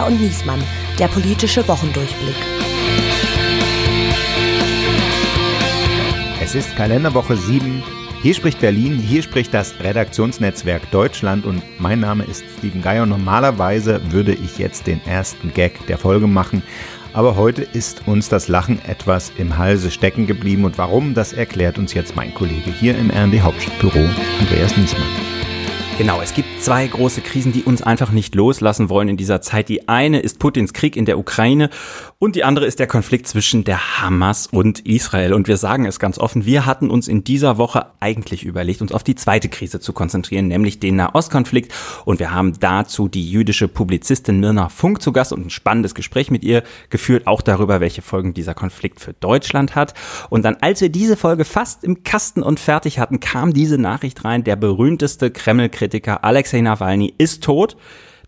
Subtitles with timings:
[0.00, 0.62] Geier und Niesmann,
[0.98, 2.34] der politische Wochendurchblick.
[6.42, 7.82] Es ist Kalenderwoche 7.
[8.22, 13.04] Hier spricht Berlin, hier spricht das Redaktionsnetzwerk Deutschland und mein Name ist Steven Geier.
[13.04, 16.62] Normalerweise würde ich jetzt den ersten Gag der Folge machen,
[17.12, 21.78] aber heute ist uns das Lachen etwas im Halse stecken geblieben und warum, das erklärt
[21.78, 24.08] uns jetzt mein Kollege hier im RND Hauptstadtbüro,
[24.40, 25.29] Andreas Niesmann.
[26.00, 29.68] Genau, es gibt zwei große Krisen, die uns einfach nicht loslassen wollen in dieser Zeit.
[29.68, 31.68] Die eine ist Putins Krieg in der Ukraine
[32.20, 35.32] und die andere ist der Konflikt zwischen der Hamas und Israel.
[35.32, 38.92] Und wir sagen es ganz offen, wir hatten uns in dieser Woche eigentlich überlegt, uns
[38.92, 41.72] auf die zweite Krise zu konzentrieren, nämlich den Nahostkonflikt.
[42.04, 46.30] Und wir haben dazu die jüdische Publizistin Mirna Funk zu Gast und ein spannendes Gespräch
[46.30, 49.94] mit ihr geführt, auch darüber, welche Folgen dieser Konflikt für Deutschland hat.
[50.28, 54.24] Und dann, als wir diese Folge fast im Kasten und fertig hatten, kam diese Nachricht
[54.24, 57.76] rein, der berühmteste Kreml-Kritiker Kritiker Alexei Nawalny ist tot.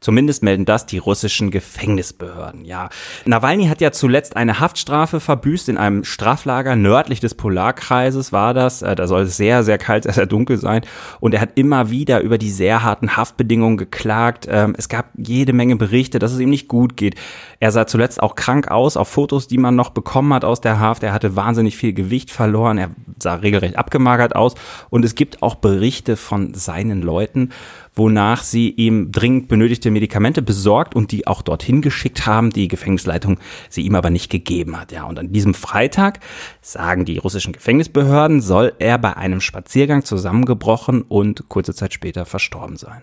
[0.03, 2.65] Zumindest melden das die russischen Gefängnisbehörden.
[2.65, 2.91] Ja,
[3.25, 8.83] Nawalny hat ja zuletzt eine Haftstrafe verbüßt in einem Straflager nördlich des Polarkreises war das.
[8.83, 10.83] Äh, da soll es sehr, sehr kalt, sehr, sehr dunkel sein.
[11.21, 14.49] Und er hat immer wieder über die sehr harten Haftbedingungen geklagt.
[14.51, 17.15] Ähm, es gab jede Menge Berichte, dass es ihm nicht gut geht.
[17.61, 20.81] Er sah zuletzt auch krank aus auf Fotos, die man noch bekommen hat aus der
[20.81, 21.05] Haft.
[21.05, 22.77] Er hatte wahnsinnig viel Gewicht verloren.
[22.77, 24.55] Er sah regelrecht abgemagert aus.
[24.91, 27.51] Und es gibt auch Berichte von seinen Leuten,
[27.95, 33.39] wonach sie ihm dringend benötigte Medikamente besorgt und die auch dorthin geschickt haben, die Gefängnisleitung
[33.69, 34.93] sie ihm aber nicht gegeben hat.
[34.93, 36.21] Ja, und an diesem Freitag,
[36.61, 42.77] sagen die russischen Gefängnisbehörden, soll er bei einem Spaziergang zusammengebrochen und kurze Zeit später verstorben
[42.77, 43.03] sein.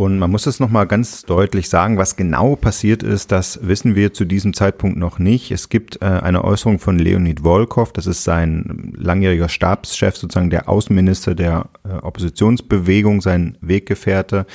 [0.00, 4.14] Und man muss es nochmal ganz deutlich sagen, was genau passiert ist, das wissen wir
[4.14, 5.50] zu diesem Zeitpunkt noch nicht.
[5.50, 10.70] Es gibt äh, eine Äußerung von Leonid Volkov, das ist sein langjähriger Stabschef, sozusagen der
[10.70, 14.46] Außenminister der äh, Oppositionsbewegung, sein Weggefährte.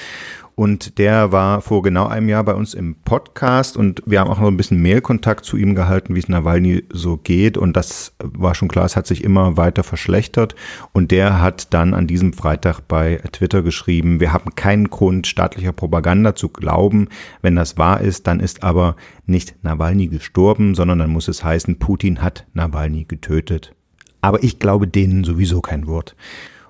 [0.56, 4.40] Und der war vor genau einem Jahr bei uns im Podcast und wir haben auch
[4.40, 7.58] noch ein bisschen Mailkontakt zu ihm gehalten, wie es Nawalny so geht.
[7.58, 10.56] Und das war schon klar, es hat sich immer weiter verschlechtert.
[10.94, 15.74] Und der hat dann an diesem Freitag bei Twitter geschrieben, wir haben keinen Grund, staatlicher
[15.74, 17.10] Propaganda zu glauben.
[17.42, 21.80] Wenn das wahr ist, dann ist aber nicht Nawalny gestorben, sondern dann muss es heißen,
[21.80, 23.76] Putin hat Nawalny getötet.
[24.22, 26.16] Aber ich glaube denen sowieso kein Wort.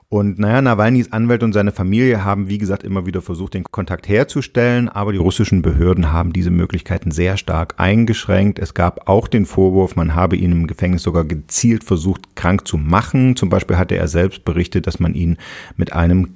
[0.08, 4.08] Und naja, Nawalnys Anwälte und seine Familie haben, wie gesagt, immer wieder versucht, den Kontakt
[4.08, 8.60] herzustellen, aber die russischen Behörden haben diese Möglichkeiten sehr stark eingeschränkt.
[8.60, 12.78] Es gab auch den Vorwurf, man habe ihn im Gefängnis sogar gezielt versucht, krank zu
[12.78, 13.36] machen.
[13.36, 15.38] Zum Beispiel hatte er selbst berichtet, dass man ihn
[15.76, 16.36] mit einem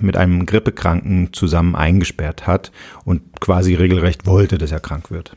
[0.00, 2.70] mit einem Grippekranken zusammen eingesperrt hat
[3.04, 5.36] und quasi regelrecht wollte, dass er krank wird.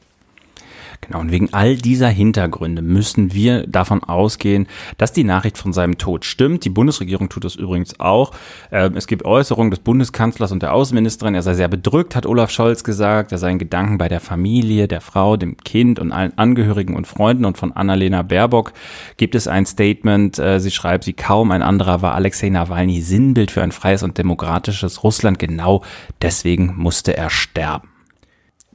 [1.02, 4.68] Genau, und wegen all dieser Hintergründe müssen wir davon ausgehen,
[4.98, 6.64] dass die Nachricht von seinem Tod stimmt.
[6.64, 8.32] Die Bundesregierung tut das übrigens auch.
[8.72, 11.34] Ähm, es gibt Äußerungen des Bundeskanzlers und der Außenministerin.
[11.34, 13.32] Er sei sehr bedrückt, hat Olaf Scholz gesagt.
[13.32, 17.08] Er sei in Gedanken bei der Familie, der Frau, dem Kind und allen Angehörigen und
[17.08, 17.46] Freunden.
[17.46, 18.74] Und von Annalena Baerbock
[19.18, 20.38] gibt es ein Statement.
[20.38, 24.20] Äh, sie schreibt, sie kaum ein anderer war Alexei Nawalny Sinnbild für ein freies und
[24.20, 25.40] demokratisches Russland.
[25.40, 25.84] Genau
[26.22, 27.91] deswegen musste er sterben.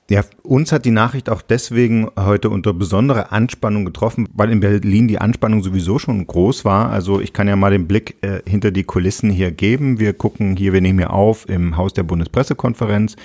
[0.08, 5.08] Ja, uns hat die Nachricht auch deswegen heute unter besonderer Anspannung getroffen, weil in Berlin
[5.08, 6.90] die Anspannung sowieso schon groß war.
[6.90, 9.98] Also ich kann ja mal den Blick äh, hinter die Kulissen hier geben.
[9.98, 13.16] Wir gucken hier, wir nehmen hier auf im Haus der Bundespressekonferenz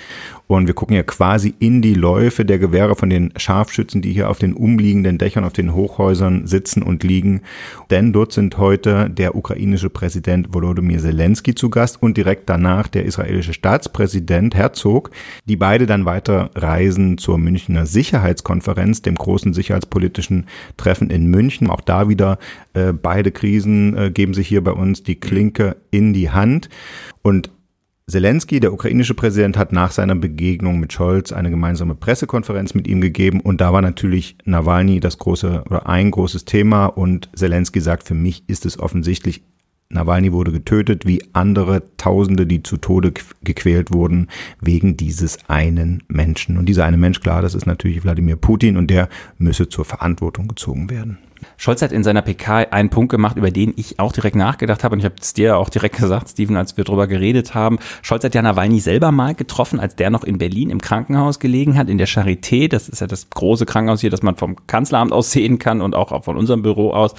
[0.56, 4.28] und wir gucken ja quasi in die Läufe der Gewehre von den Scharfschützen, die hier
[4.28, 7.42] auf den umliegenden Dächern, auf den Hochhäusern sitzen und liegen.
[7.90, 13.04] Denn dort sind heute der ukrainische Präsident Volodymyr Zelensky zu Gast und direkt danach der
[13.04, 15.10] israelische Staatspräsident Herzog,
[15.46, 20.46] die beide dann weiter reisen zur Münchner Sicherheitskonferenz, dem großen sicherheitspolitischen
[20.76, 21.70] Treffen in München.
[21.70, 22.38] Auch da wieder
[22.74, 26.68] äh, beide Krisen äh, geben sich hier bei uns die Klinke in die Hand.
[27.22, 27.50] Und
[28.08, 33.00] Zelensky, der ukrainische Präsident, hat nach seiner Begegnung mit Scholz eine gemeinsame Pressekonferenz mit ihm
[33.00, 38.02] gegeben und da war natürlich Nawalny das große oder ein großes Thema und Zelensky sagt,
[38.02, 39.42] für mich ist es offensichtlich,
[39.88, 43.12] Nawalny wurde getötet, wie andere Tausende, die zu Tode
[43.44, 44.28] gequält wurden,
[44.60, 46.56] wegen dieses einen Menschen.
[46.56, 50.48] Und dieser eine Mensch, klar, das ist natürlich Wladimir Putin und der müsse zur Verantwortung
[50.48, 51.18] gezogen werden.
[51.56, 54.94] Scholz hat in seiner PK einen Punkt gemacht, über den ich auch direkt nachgedacht habe.
[54.94, 57.78] Und ich habe es dir auch direkt gesagt, Steven, als wir drüber geredet haben.
[58.02, 61.76] Scholz hat ja Nawalny selber mal getroffen, als der noch in Berlin im Krankenhaus gelegen
[61.76, 62.68] hat, in der Charité.
[62.68, 65.94] Das ist ja das große Krankenhaus hier, das man vom Kanzleramt aus sehen kann und
[65.94, 67.14] auch von unserem Büro aus.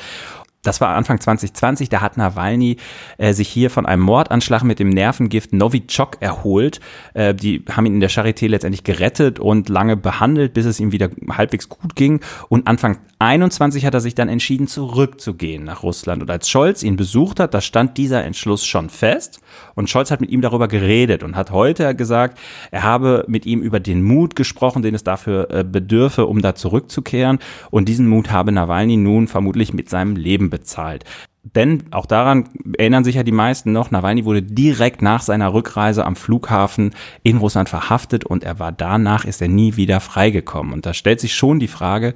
[0.63, 2.77] Das war Anfang 2020, da hat Nawalny
[3.17, 6.79] äh, sich hier von einem Mordanschlag mit dem Nervengift Novichok erholt.
[7.13, 10.93] Äh, die haben ihn in der Charité letztendlich gerettet und lange behandelt, bis es ihm
[10.93, 12.21] wieder halbwegs gut ging.
[12.47, 16.21] Und Anfang 2021 hat er sich dann entschieden, zurückzugehen nach Russland.
[16.21, 19.39] Und als Scholz ihn besucht hat, da stand dieser Entschluss schon fest.
[19.75, 22.37] Und Scholz hat mit ihm darüber geredet und hat heute gesagt,
[22.69, 26.53] er habe mit ihm über den Mut gesprochen, den es dafür äh, bedürfe, um da
[26.53, 27.39] zurückzukehren.
[27.71, 31.05] Und diesen Mut habe Nawalny nun vermutlich mit seinem Leben bezahlt.
[31.43, 36.03] Denn auch daran erinnern sich ja die meisten noch, Nawalny wurde direkt nach seiner Rückreise
[36.03, 40.73] am Flughafen in Russland verhaftet und er war danach, ist er nie wieder freigekommen.
[40.73, 42.15] Und da stellt sich schon die Frage,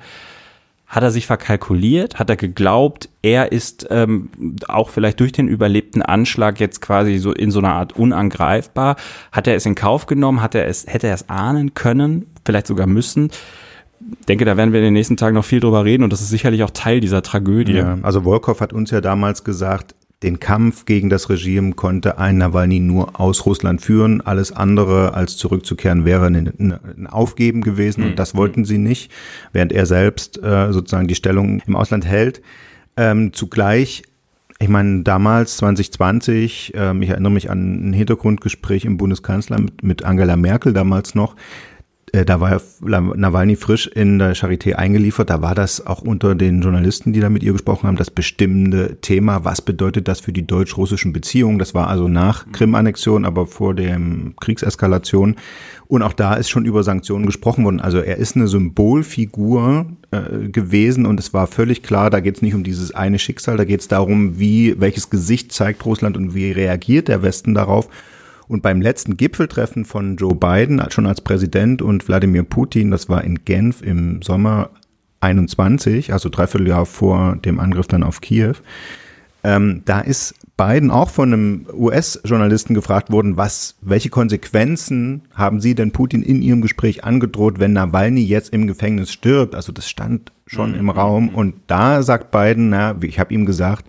[0.88, 2.18] hat er sich verkalkuliert?
[2.18, 4.30] Hat er geglaubt, er ist ähm,
[4.68, 8.96] auch vielleicht durch den überlebten Anschlag jetzt quasi so in so einer Art unangreifbar?
[9.32, 10.42] Hat er es in Kauf genommen?
[10.42, 12.28] Hat er es, hätte er es ahnen können?
[12.46, 13.32] Vielleicht sogar müssen?
[14.28, 16.30] denke, da werden wir in den nächsten Tagen noch viel drüber reden und das ist
[16.30, 17.74] sicherlich auch Teil dieser Tragödie.
[17.74, 22.40] Ja, also Volkov hat uns ja damals gesagt, den Kampf gegen das Regime konnte ein
[22.40, 24.22] Nawalny nur aus Russland führen.
[24.22, 28.16] Alles andere als zurückzukehren wäre ein, ein Aufgeben gewesen und mhm.
[28.16, 29.12] das wollten sie nicht,
[29.54, 32.42] während er selbst äh, sozusagen die Stellung im Ausland hält.
[32.96, 34.04] Ähm, zugleich
[34.60, 40.04] ich meine, damals 2020, ähm, ich erinnere mich an ein Hintergrundgespräch im Bundeskanzler mit, mit
[40.04, 41.36] Angela Merkel damals noch,
[42.14, 45.30] da war Nawalny frisch in der Charité eingeliefert.
[45.30, 48.98] Da war das auch unter den Journalisten, die da mit ihr gesprochen haben, das bestimmende
[49.02, 49.44] Thema.
[49.44, 51.60] Was bedeutet das für die deutsch-russischen Beziehungen?
[51.60, 54.00] Das war also nach Krim-Annexion, aber vor der
[54.40, 55.36] Kriegseskalation.
[55.88, 57.82] Und auch da ist schon über Sanktionen gesprochen worden.
[57.82, 62.42] Also er ist eine Symbolfigur äh, gewesen und es war völlig klar, da geht es
[62.42, 66.34] nicht um dieses eine Schicksal, da geht es darum, wie, welches Gesicht zeigt Russland und
[66.34, 67.90] wie reagiert der Westen darauf.
[68.48, 73.24] Und beim letzten Gipfeltreffen von Joe Biden, schon als Präsident, und Wladimir Putin, das war
[73.24, 74.70] in Genf im Sommer
[75.20, 78.54] 21, also dreiviertel Jahr vor dem Angriff dann auf Kiew,
[79.44, 85.76] ähm, da ist Biden auch von einem US-Journalisten gefragt worden, was, welche Konsequenzen haben Sie
[85.76, 89.54] denn Putin in Ihrem Gespräch angedroht, wenn Nawalny jetzt im Gefängnis stirbt?
[89.54, 90.80] Also das stand schon mhm.
[90.80, 93.86] im Raum und da sagt Biden, na, ich habe ihm gesagt,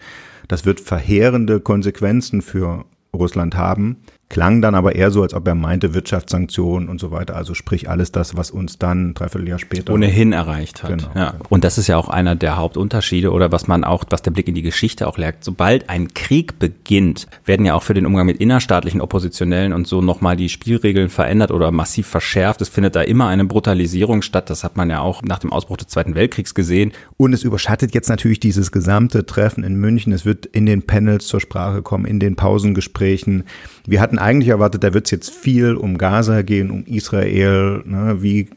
[0.46, 2.84] das wird verheerende Konsequenzen für
[3.14, 3.96] Russland haben
[4.28, 7.34] klang dann aber eher so, als ob er meinte Wirtschaftssanktionen und so weiter.
[7.34, 10.98] Also sprich alles das, was uns dann dreiviertel Jahr später ohnehin erreicht hat.
[10.98, 11.10] Genau.
[11.14, 11.34] Ja.
[11.48, 14.48] Und das ist ja auch einer der Hauptunterschiede oder was man auch, was der Blick
[14.48, 15.38] in die Geschichte auch lernt.
[15.40, 20.02] Sobald ein Krieg beginnt, werden ja auch für den Umgang mit innerstaatlichen Oppositionellen und so
[20.02, 22.60] nochmal die Spielregeln verändert oder massiv verschärft.
[22.60, 24.50] Es findet da immer eine Brutalisierung statt.
[24.50, 26.92] Das hat man ja auch nach dem Ausbruch des Zweiten Weltkriegs gesehen.
[27.16, 30.12] Und es überschattet jetzt natürlich dieses gesamte Treffen in München.
[30.12, 33.44] Es wird in den Panels zur Sprache kommen, in den Pausengesprächen.
[33.88, 38.19] Wir hatten eigentlich erwartet, da wird es jetzt viel um Gaza gehen, um Israel, ne,
[38.20, 38.49] wie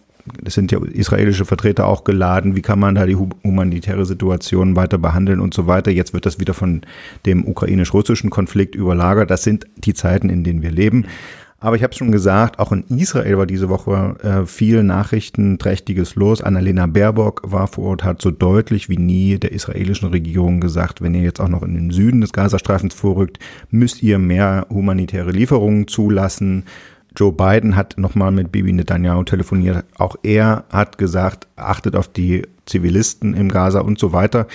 [0.43, 4.97] es sind ja israelische Vertreter auch geladen, wie kann man da die humanitäre Situation weiter
[4.97, 5.89] behandeln und so weiter.
[5.89, 6.81] Jetzt wird das wieder von
[7.25, 9.31] dem ukrainisch-russischen Konflikt überlagert.
[9.31, 11.05] Das sind die Zeiten, in denen wir leben.
[11.63, 16.15] Aber ich habe es schon gesagt, auch in Israel war diese Woche äh, viel Nachrichtenträchtiges
[16.15, 16.41] los.
[16.41, 21.13] Annalena Baerbock war vor Ort, hat so deutlich wie nie der israelischen Regierung gesagt, wenn
[21.13, 23.37] ihr jetzt auch noch in den Süden des Gazastreifens vorrückt,
[23.69, 26.63] müsst ihr mehr humanitäre Lieferungen zulassen.
[27.15, 29.85] Joe Biden hat nochmal mit Bibi Netanyahu telefoniert.
[29.99, 34.47] Auch er hat gesagt, achtet auf die Zivilisten im Gaza und so weiter.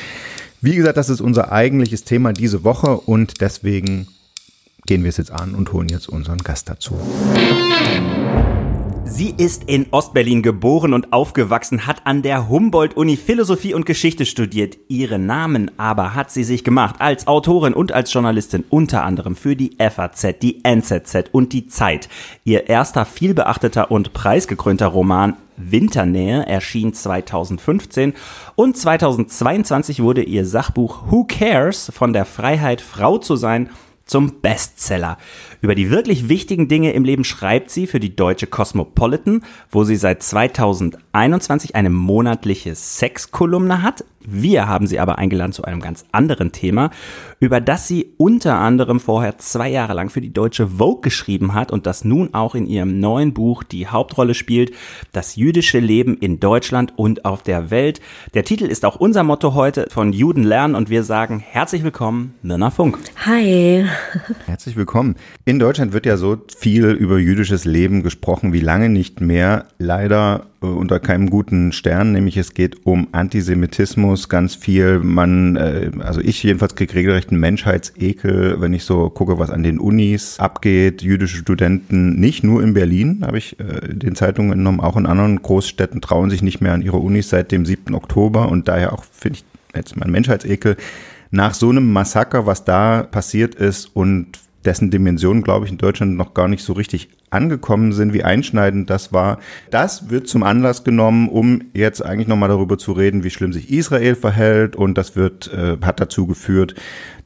[0.60, 4.08] Wie gesagt, das ist unser eigentliches Thema diese Woche und deswegen
[4.86, 6.94] gehen wir es jetzt an und holen jetzt unseren Gast dazu.
[9.08, 14.76] Sie ist in Ostberlin geboren und aufgewachsen, hat an der Humboldt-Uni Philosophie und Geschichte studiert.
[14.88, 19.56] Ihren Namen aber hat sie sich gemacht als Autorin und als Journalistin unter anderem für
[19.56, 22.08] die FAZ, die NZZ und die Zeit.
[22.44, 28.12] Ihr erster vielbeachteter und preisgekrönter Roman Winternähe erschien 2015
[28.54, 33.70] und 2022 wurde ihr Sachbuch Who Cares von der Freiheit Frau zu sein
[34.06, 35.18] zum Bestseller.
[35.60, 39.96] Über die wirklich wichtigen Dinge im Leben schreibt sie für die deutsche Cosmopolitan, wo sie
[39.96, 44.04] seit 2021 eine monatliche Sexkolumne hat.
[44.26, 46.90] Wir haben sie aber eingeladen zu einem ganz anderen Thema,
[47.38, 51.70] über das sie unter anderem vorher zwei Jahre lang für die deutsche Vogue geschrieben hat
[51.70, 54.72] und das nun auch in ihrem neuen Buch die Hauptrolle spielt,
[55.12, 58.00] das jüdische Leben in Deutschland und auf der Welt.
[58.34, 62.34] Der Titel ist auch unser Motto heute von Juden lernen und wir sagen herzlich willkommen,
[62.42, 62.98] Mirna Funk.
[63.24, 63.86] Hi.
[64.46, 65.14] Herzlich willkommen.
[65.44, 69.66] In Deutschland wird ja so viel über jüdisches Leben gesprochen wie lange nicht mehr.
[69.78, 74.98] Leider äh, unter keinem guten Stern, nämlich es geht um Antisemitismus, ganz viel.
[74.98, 79.78] Man, äh, also ich jedenfalls kriege regelrechten Menschheitsekel, wenn ich so gucke, was an den
[79.78, 81.02] Unis abgeht.
[81.02, 85.40] Jüdische Studenten, nicht nur in Berlin, habe ich äh, den Zeitungen entnommen, auch in anderen
[85.42, 87.94] Großstädten trauen sich nicht mehr an ihre Unis seit dem 7.
[87.94, 89.44] Oktober und daher auch, finde ich,
[89.74, 90.76] jetzt mein Menschheitsekel
[91.30, 96.16] nach so einem Massaker, was da passiert ist und dessen Dimensionen, glaube ich, in Deutschland
[96.16, 99.38] noch gar nicht so richtig angekommen sind, wie einschneidend das war.
[99.70, 103.70] Das wird zum Anlass genommen, um jetzt eigentlich nochmal darüber zu reden, wie schlimm sich
[103.70, 104.76] Israel verhält.
[104.76, 106.74] Und das wird, äh, hat dazu geführt,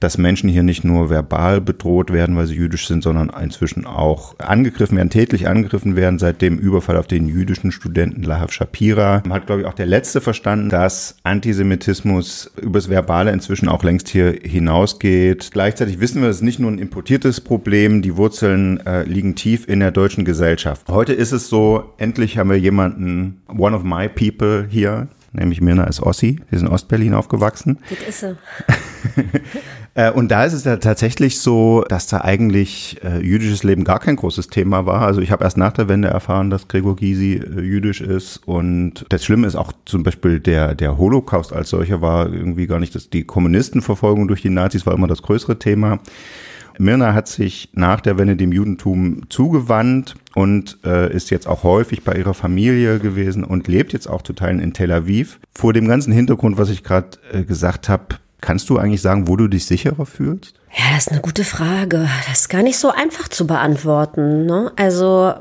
[0.00, 4.38] dass Menschen hier nicht nur verbal bedroht werden, weil sie jüdisch sind, sondern inzwischen auch
[4.38, 9.22] angegriffen werden, tätlich angegriffen werden seit dem Überfall auf den jüdischen Studenten Lahav Shapira.
[9.28, 14.36] Hat, glaube ich, auch der Letzte verstanden, dass Antisemitismus übers Verbale inzwischen auch längst hier
[14.42, 15.50] hinausgeht.
[15.52, 19.68] Gleichzeitig wissen wir, es ist nicht nur ein importiertes Problem, die Wurzeln äh, liegen tief
[19.68, 20.88] in der deutschen Gesellschaft.
[20.88, 25.84] Heute ist es so, endlich haben wir jemanden, one of my people hier, nämlich Mirna
[25.84, 26.40] ist Ossi.
[26.50, 27.78] Sie ist in Ostberlin aufgewachsen.
[27.88, 28.36] Das ist sie.
[29.94, 33.98] Äh, und da ist es ja tatsächlich so, dass da eigentlich äh, jüdisches Leben gar
[33.98, 35.02] kein großes Thema war.
[35.02, 38.36] Also ich habe erst nach der Wende erfahren, dass Gregor Gysi äh, jüdisch ist.
[38.46, 42.78] Und das Schlimme ist auch zum Beispiel der, der Holocaust als solcher war irgendwie gar
[42.78, 45.98] nicht, dass die Kommunistenverfolgung durch die Nazis war immer das größere Thema.
[46.80, 52.02] Mirna hat sich nach der Wende dem Judentum zugewandt und äh, ist jetzt auch häufig
[52.04, 55.38] bei ihrer Familie gewesen und lebt jetzt auch zu Teilen in Tel Aviv.
[55.54, 59.36] Vor dem ganzen Hintergrund, was ich gerade äh, gesagt habe, kannst du eigentlich sagen, wo
[59.36, 60.54] du dich sicherer fühlst?
[60.72, 62.08] Ja, das ist eine gute Frage.
[62.26, 64.46] Das ist gar nicht so einfach zu beantworten.
[64.46, 64.72] Ne?
[64.76, 65.34] Also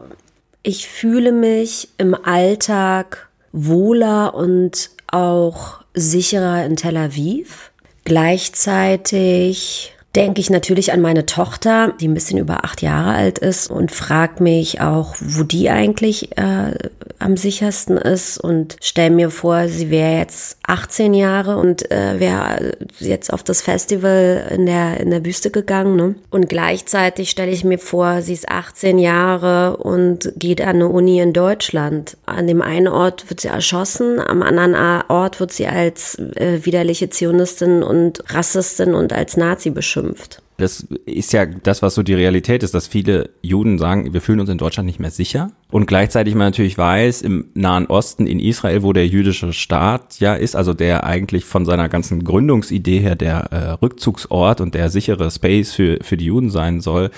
[0.61, 7.71] ich fühle mich im Alltag wohler und auch sicherer in Tel Aviv.
[8.03, 13.69] Gleichzeitig denke ich natürlich an meine Tochter, die ein bisschen über acht Jahre alt ist
[13.69, 16.73] und frage mich auch, wo die eigentlich äh,
[17.19, 22.75] am sichersten ist und stelle mir vor, sie wäre jetzt 18 Jahre und äh, wäre
[22.99, 25.95] jetzt auf das Festival in der, in der Wüste gegangen.
[25.95, 26.15] Ne?
[26.31, 31.19] Und gleichzeitig stelle ich mir vor, sie ist 18 Jahre und geht an eine Uni
[31.19, 32.17] in Deutschland.
[32.25, 34.75] An dem einen Ort wird sie erschossen, am anderen
[35.07, 40.41] Ort wird sie als äh, widerliche Zionistin und Rassistin und als Nazi beschimpft beschimpft.
[40.57, 44.41] Das ist ja das, was so die Realität ist, dass viele Juden sagen, wir fühlen
[44.41, 45.51] uns in Deutschland nicht mehr sicher.
[45.71, 50.33] Und gleichzeitig man natürlich weiß, im Nahen Osten, in Israel, wo der jüdische Staat ja
[50.33, 55.31] ist, also der eigentlich von seiner ganzen Gründungsidee her der äh, Rückzugsort und der sichere
[55.31, 57.09] Space für, für die Juden sein soll,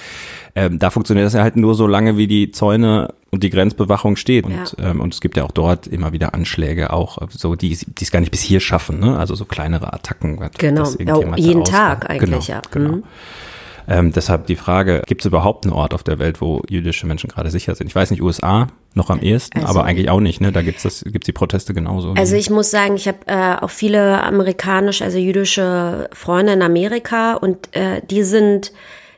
[0.53, 4.17] ähm, da funktioniert das ja halt nur so lange, wie die Zäune und die Grenzbewachung
[4.17, 4.45] steht.
[4.45, 4.89] Und, ja.
[4.89, 8.11] ähm, und es gibt ja auch dort immer wieder Anschläge, auch so, die die es
[8.11, 9.17] gar nicht bis hier schaffen, ne?
[9.17, 10.39] Also so kleinere Attacken.
[10.57, 12.61] Genau, ja, jeden Tag eigentlich, genau, ja.
[12.71, 12.95] Genau.
[12.97, 13.03] Mhm.
[13.87, 17.29] Ähm, deshalb die Frage, gibt es überhaupt einen Ort auf der Welt, wo jüdische Menschen
[17.29, 17.87] gerade sicher sind?
[17.87, 20.39] Ich weiß nicht, USA noch am ehesten, also, aber eigentlich auch nicht.
[20.39, 20.51] Ne?
[20.51, 22.13] Da gibt es gibt's die Proteste genauso.
[22.13, 27.33] Also ich muss sagen, ich habe äh, auch viele amerikanische, also jüdische Freunde in Amerika
[27.33, 28.71] und äh, die sind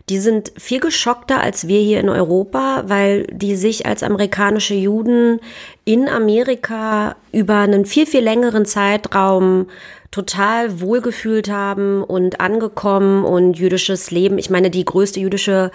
[0.10, 5.40] die sind viel geschockter als wir hier in Europa, weil die sich als amerikanische Juden
[5.86, 9.68] in Amerika über einen viel, viel längeren Zeitraum
[10.12, 14.38] total wohlgefühlt haben und angekommen und jüdisches Leben.
[14.38, 15.72] Ich meine, die größte jüdische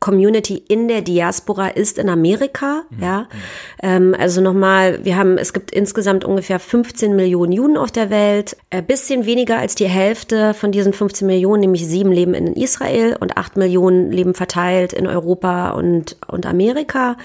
[0.00, 3.02] Community in der Diaspora ist in Amerika, mhm.
[3.02, 3.28] ja.
[3.82, 8.56] Ähm, also nochmal, wir haben, es gibt insgesamt ungefähr 15 Millionen Juden auf der Welt.
[8.70, 13.16] Ein bisschen weniger als die Hälfte von diesen 15 Millionen, nämlich sieben leben in Israel
[13.20, 17.18] und acht Millionen leben verteilt in Europa und, und Amerika.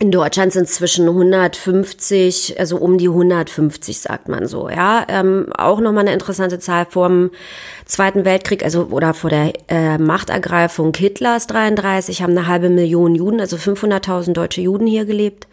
[0.00, 5.04] In Deutschland sind es zwischen 150, also um die 150, sagt man so, ja.
[5.08, 7.32] Ähm, auch nochmal eine interessante Zahl vom
[7.84, 13.40] Zweiten Weltkrieg, also oder vor der äh, Machtergreifung Hitlers 33, haben eine halbe Million Juden,
[13.40, 15.48] also 500.000 deutsche Juden hier gelebt.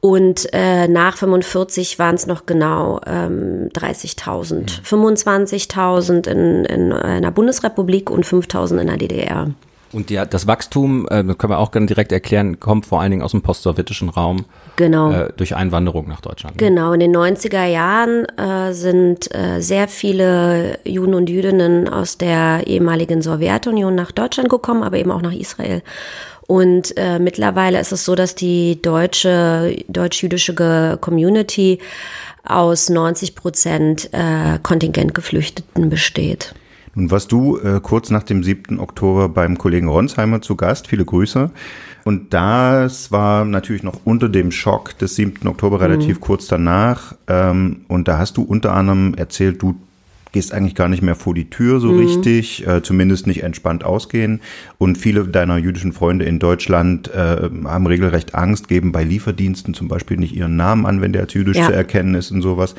[0.00, 4.54] Und äh, nach 45 waren es noch genau ähm, 30.000.
[4.54, 4.66] Mhm.
[4.84, 9.50] 25.000 in, in einer Bundesrepublik und 5.000 in der DDR.
[9.92, 13.22] Und die, das Wachstum, äh, können wir auch gerne direkt erklären, kommt vor allen Dingen
[13.22, 14.44] aus dem postsowjetischen Raum.
[14.76, 15.10] Genau.
[15.10, 16.56] Äh, durch Einwanderung nach Deutschland.
[16.56, 16.68] Ne?
[16.68, 22.66] Genau, in den 90er Jahren äh, sind äh, sehr viele Juden und Jüdinnen aus der
[22.66, 25.82] ehemaligen Sowjetunion nach Deutschland gekommen, aber eben auch nach Israel.
[26.46, 31.78] Und äh, mittlerweile ist es so, dass die deutsche, deutsch-jüdische Community
[32.42, 36.54] aus 90 Prozent äh, Kontingentgeflüchteten besteht.
[36.94, 38.78] Nun warst du äh, kurz nach dem 7.
[38.80, 40.88] Oktober beim Kollegen Ronsheimer zu Gast.
[40.88, 41.50] Viele Grüße.
[42.04, 45.46] Und das war natürlich noch unter dem Schock des 7.
[45.46, 46.20] Oktober, relativ mhm.
[46.20, 47.14] kurz danach.
[47.26, 49.76] Ähm, und da hast du unter anderem erzählt, du
[50.32, 52.00] gehst eigentlich gar nicht mehr vor die Tür so mhm.
[52.00, 54.40] richtig, äh, zumindest nicht entspannt ausgehen.
[54.78, 59.88] Und viele deiner jüdischen Freunde in Deutschland äh, haben regelrecht Angst, geben bei Lieferdiensten zum
[59.88, 61.66] Beispiel nicht ihren Namen an, wenn der als jüdisch ja.
[61.66, 62.74] zu erkennen ist und sowas.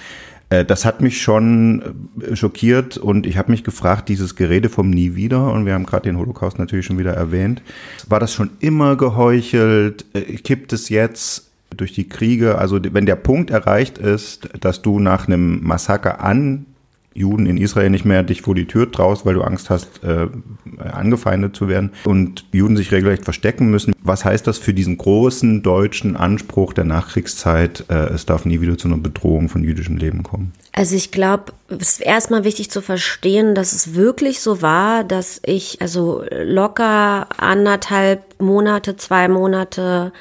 [0.50, 4.90] Äh, das hat mich schon äh, schockiert und ich habe mich gefragt, dieses Gerede vom
[4.90, 7.62] Nie wieder, und wir haben gerade den Holocaust natürlich schon wieder erwähnt,
[8.08, 10.06] war das schon immer geheuchelt?
[10.14, 12.58] Äh, kippt es jetzt durch die Kriege?
[12.58, 16.66] Also wenn der Punkt erreicht ist, dass du nach einem Massaker an
[17.14, 20.28] Juden in Israel nicht mehr dich vor die Tür traust, weil du Angst hast, äh,
[20.78, 23.94] angefeindet zu werden und Juden sich regelrecht verstecken müssen.
[24.02, 28.78] Was heißt das für diesen großen deutschen Anspruch der Nachkriegszeit, äh, es darf nie wieder
[28.78, 30.54] zu einer Bedrohung von jüdischem Leben kommen?
[30.72, 35.42] Also ich glaube, es ist erstmal wichtig zu verstehen, dass es wirklich so war, dass
[35.44, 40.14] ich also locker anderthalb Monate, zwei Monate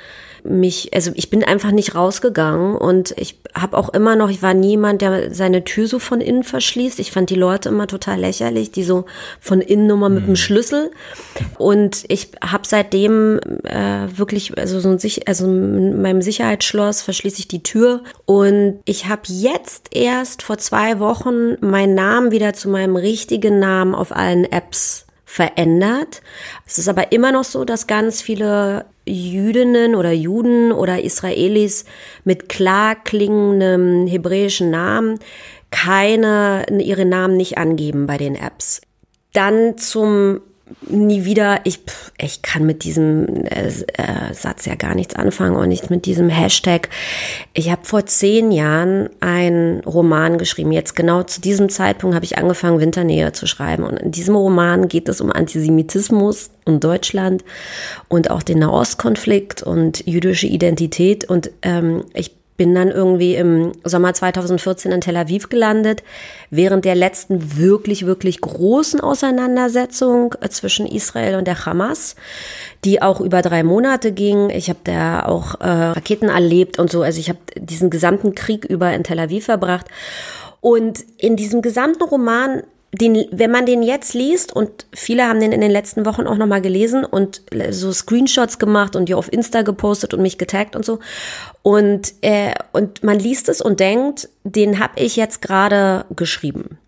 [0.45, 4.54] mich, also ich bin einfach nicht rausgegangen und ich habe auch immer noch, ich war
[4.54, 6.99] niemand, der seine Tür so von innen verschließt.
[7.00, 9.07] Ich fand die Leute immer total lächerlich, die so
[9.40, 10.37] von innen nochmal mit dem mhm.
[10.37, 10.90] Schlüssel.
[11.57, 17.49] Und ich habe seitdem äh, wirklich, also so ein also in meinem Sicherheitsschloss verschließe ich
[17.49, 22.97] die Tür und ich habe jetzt erst vor zwei Wochen meinen Namen wieder zu meinem
[22.97, 26.23] richtigen Namen auf allen Apps verändert.
[26.66, 31.85] Es ist aber immer noch so, dass ganz viele Jüdinnen oder Juden oder Israelis
[32.25, 35.19] mit klar klingendem hebräischen Namen
[35.71, 38.81] keine, ihre Namen nicht angeben bei den Apps.
[39.33, 40.41] Dann zum
[40.88, 41.80] nie wieder, ich,
[42.18, 46.28] ich kann mit diesem äh, äh, Satz ja gar nichts anfangen und nicht mit diesem
[46.28, 46.88] Hashtag.
[47.54, 50.72] Ich habe vor zehn Jahren einen Roman geschrieben.
[50.72, 53.84] Jetzt genau zu diesem Zeitpunkt habe ich angefangen, Winternähe zu schreiben.
[53.84, 57.44] Und in diesem Roman geht es um Antisemitismus in Deutschland
[58.08, 61.25] und auch den Nahostkonflikt und jüdische Identität.
[61.25, 66.03] Und ähm, ich bin dann irgendwie im Sommer 2014 in Tel Aviv gelandet,
[66.50, 72.17] während der letzten wirklich, wirklich großen Auseinandersetzung äh, zwischen Israel und der Hamas,
[72.85, 74.50] die auch über drei Monate ging.
[74.50, 77.03] Ich habe da auch äh, Raketen erlebt und so.
[77.03, 79.87] Also ich habe diesen gesamten Krieg über in Tel Aviv verbracht.
[80.61, 85.52] Und in diesem gesamten Roman den, wenn man den jetzt liest und viele haben den
[85.52, 89.62] in den letzten Wochen auch nochmal gelesen und so Screenshots gemacht und die auf Insta
[89.62, 90.99] gepostet und mich getaggt und so
[91.62, 96.78] und äh, und man liest es und denkt, den habe ich jetzt gerade geschrieben.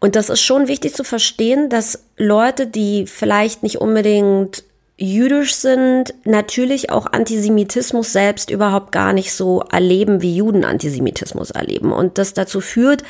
[0.00, 4.64] Und das ist schon wichtig zu verstehen, dass Leute, die vielleicht nicht unbedingt
[4.98, 11.92] jüdisch sind, natürlich auch Antisemitismus selbst überhaupt gar nicht so erleben, wie Juden Antisemitismus erleben.
[11.92, 13.02] Und das dazu führt,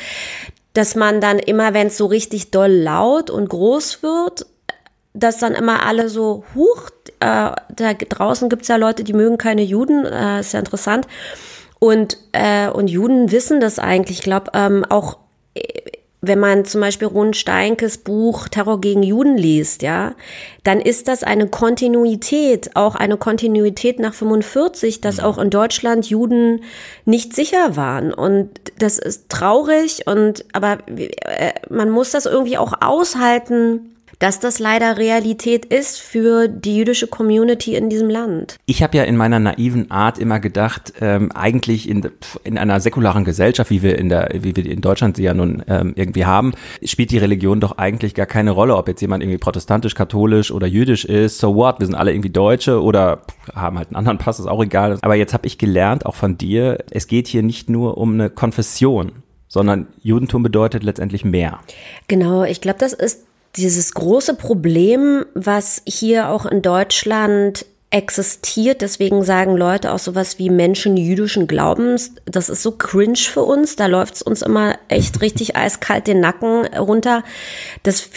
[0.77, 4.47] dass man dann immer, wenn es so richtig doll laut und groß wird,
[5.15, 6.91] dass dann immer alle so, huch,
[7.21, 11.07] äh, da draußen gibt's ja Leute, die mögen keine Juden, äh, ist ja interessant.
[11.79, 14.19] Und, äh, und Juden wissen das eigentlich.
[14.19, 15.17] Ich glaube, ähm, auch
[16.23, 20.15] wenn man zum Beispiel Ron Steinkes Buch Terror gegen Juden liest, ja,
[20.65, 26.63] dann ist das eine Kontinuität, auch eine Kontinuität nach 45, dass auch in Deutschland Juden
[27.05, 28.13] nicht sicher waren.
[28.13, 34.59] Und das ist traurig und, aber äh, man muss das irgendwie auch aushalten, dass das
[34.59, 38.57] leider Realität ist für die jüdische Community in diesem Land.
[38.67, 42.11] Ich habe ja in meiner naiven Art immer gedacht, ähm, eigentlich in,
[42.45, 45.63] in einer säkularen Gesellschaft, wie wir in der, wie wir in Deutschland sie ja nun
[45.69, 46.53] ähm, irgendwie haben,
[46.83, 50.67] spielt die Religion doch eigentlich gar keine Rolle, ob jetzt jemand irgendwie protestantisch, katholisch oder
[50.67, 51.39] jüdisch ist.
[51.39, 51.81] So what?
[51.81, 53.23] Wir sind alle irgendwie Deutsche oder
[53.55, 54.99] haben halt einen anderen Pass, ist auch egal.
[55.03, 58.31] Aber jetzt habe ich gelernt, auch von dir, es geht hier nicht nur um eine
[58.31, 59.13] Konfession,
[59.49, 61.61] sondern Judentum bedeutet letztendlich mehr.
[62.09, 63.26] Genau, ich glaube, das ist
[63.57, 68.83] dieses große Problem, was hier auch in Deutschland existiert.
[68.83, 72.13] Deswegen sagen Leute auch sowas wie Menschen jüdischen Glaubens.
[72.27, 73.75] Das ist so cringe für uns.
[73.77, 77.25] Da läuft es uns immer echt richtig eiskalt den Nacken runter.
[77.85, 78.11] Das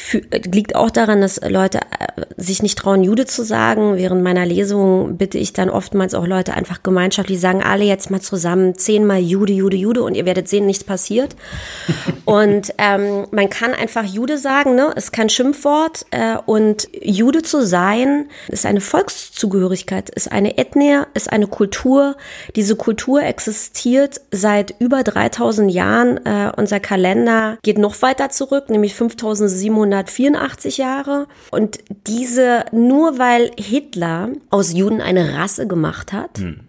[0.51, 3.95] liegt auch daran, dass Leute äh, sich nicht trauen, Jude zu sagen.
[3.95, 8.21] Während meiner Lesung bitte ich dann oftmals auch Leute einfach gemeinschaftlich sagen, alle jetzt mal
[8.21, 11.37] zusammen zehnmal Jude, Jude, Jude und ihr werdet sehen, nichts passiert.
[12.25, 14.91] und ähm, man kann einfach Jude sagen, ne?
[14.97, 16.05] Ist kein Schimpfwort.
[16.11, 22.15] Äh, und Jude zu sein, ist eine Volkszugehörigkeit Zugehörigkeit ist eine Ethnie, ist eine Kultur.
[22.55, 26.25] Diese Kultur existiert seit über 3000 Jahren.
[26.25, 31.27] Äh, unser Kalender geht noch weiter zurück, nämlich 5784 Jahre.
[31.51, 31.77] Und
[32.08, 36.62] diese, nur weil Hitler aus Juden eine Rasse gemacht hat, hm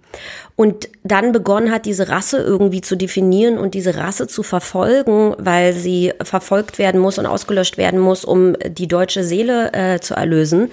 [0.56, 5.72] und dann begonnen hat, diese Rasse irgendwie zu definieren und diese Rasse zu verfolgen, weil
[5.72, 10.70] sie verfolgt werden muss und ausgelöscht werden muss, um die deutsche Seele äh, zu erlösen.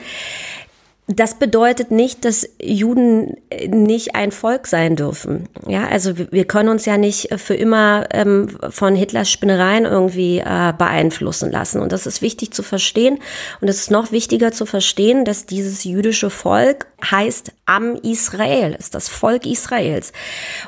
[1.09, 3.37] Das bedeutet nicht, dass Juden
[3.69, 5.47] nicht ein Volk sein dürfen.
[5.65, 10.73] Ja, also wir können uns ja nicht für immer ähm, von Hitlers Spinnereien irgendwie äh,
[10.77, 11.79] beeinflussen lassen.
[11.79, 13.19] Und das ist wichtig zu verstehen.
[13.61, 18.93] Und es ist noch wichtiger zu verstehen, dass dieses jüdische Volk heißt am Israel, ist
[18.95, 20.11] das Volk Israels.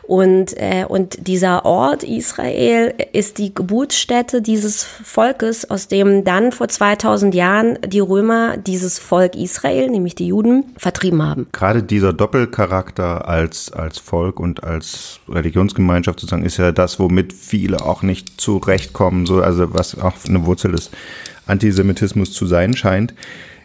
[0.03, 6.69] Und, äh, und dieser Ort Israel ist die Geburtsstätte dieses Volkes, aus dem dann vor
[6.69, 11.47] 2000 Jahren die Römer dieses Volk Israel, nämlich die Juden vertrieben haben.
[11.51, 17.81] Gerade dieser Doppelcharakter als, als Volk und als Religionsgemeinschaft sozusagen ist ja das, womit viele
[17.81, 20.91] auch nicht zurechtkommen, so, also was auch eine Wurzel des
[21.45, 23.13] Antisemitismus zu sein scheint.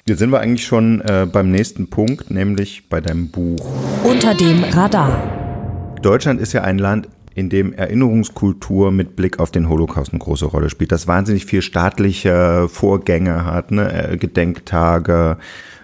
[0.07, 3.65] Jetzt sind wir eigentlich schon äh, beim nächsten Punkt, nämlich bei deinem Buch.
[4.05, 5.97] Unter dem Radar.
[6.03, 10.45] Deutschland ist ja ein Land, in dem Erinnerungskultur mit Blick auf den Holocaust eine große
[10.47, 14.11] Rolle spielt, das wahnsinnig viel staatliche Vorgänge hat, ne?
[14.11, 15.39] Äh, Gedenktage,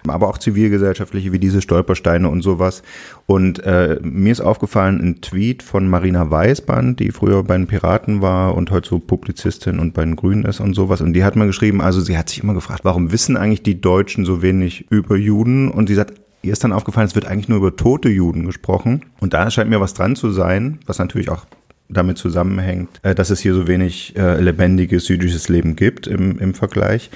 [0.07, 2.83] aber auch zivilgesellschaftliche wie diese Stolpersteine und sowas.
[3.25, 8.21] Und äh, mir ist aufgefallen ein Tweet von Marina Weißband, die früher bei den Piraten
[8.21, 11.01] war und heute so Publizistin und bei den Grünen ist und sowas.
[11.01, 13.81] Und die hat mal geschrieben, also sie hat sich immer gefragt, warum wissen eigentlich die
[13.81, 15.69] Deutschen so wenig über Juden?
[15.69, 19.05] Und sie sagt, ihr ist dann aufgefallen, es wird eigentlich nur über tote Juden gesprochen.
[19.19, 21.45] Und da scheint mir was dran zu sein, was natürlich auch
[21.89, 26.53] damit zusammenhängt, äh, dass es hier so wenig äh, lebendiges jüdisches Leben gibt im, im
[26.53, 27.09] Vergleich.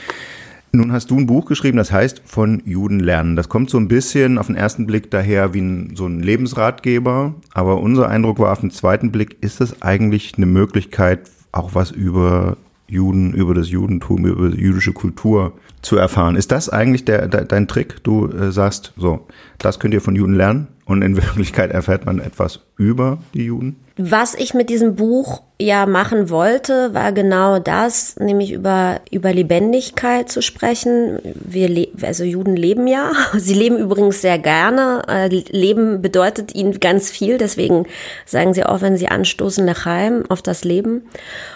[0.76, 3.36] Nun hast du ein Buch geschrieben, das heißt Von Juden lernen.
[3.36, 7.34] Das kommt so ein bisschen auf den ersten Blick daher wie ein, so ein Lebensratgeber,
[7.54, 11.92] aber unser Eindruck war auf den zweiten Blick, ist das eigentlich eine Möglichkeit, auch was
[11.92, 12.58] über
[12.88, 16.36] Juden, über das Judentum, über jüdische Kultur zu erfahren.
[16.36, 18.04] Ist das eigentlich der, der dein Trick?
[18.04, 19.26] Du äh, sagst, so,
[19.58, 23.76] das könnt ihr von Juden lernen und in Wirklichkeit erfährt man etwas über die Juden?
[23.98, 30.30] Was ich mit diesem Buch ja machen wollte, war genau das, nämlich über, über Lebendigkeit
[30.30, 31.20] zu sprechen.
[31.24, 33.14] Wir, also Juden leben ja.
[33.38, 35.02] Sie leben übrigens sehr gerne.
[35.08, 37.38] Äh, leben bedeutet ihnen ganz viel.
[37.38, 37.86] Deswegen
[38.26, 41.04] sagen sie auch, wenn sie anstoßen, Lechaim, auf das Leben.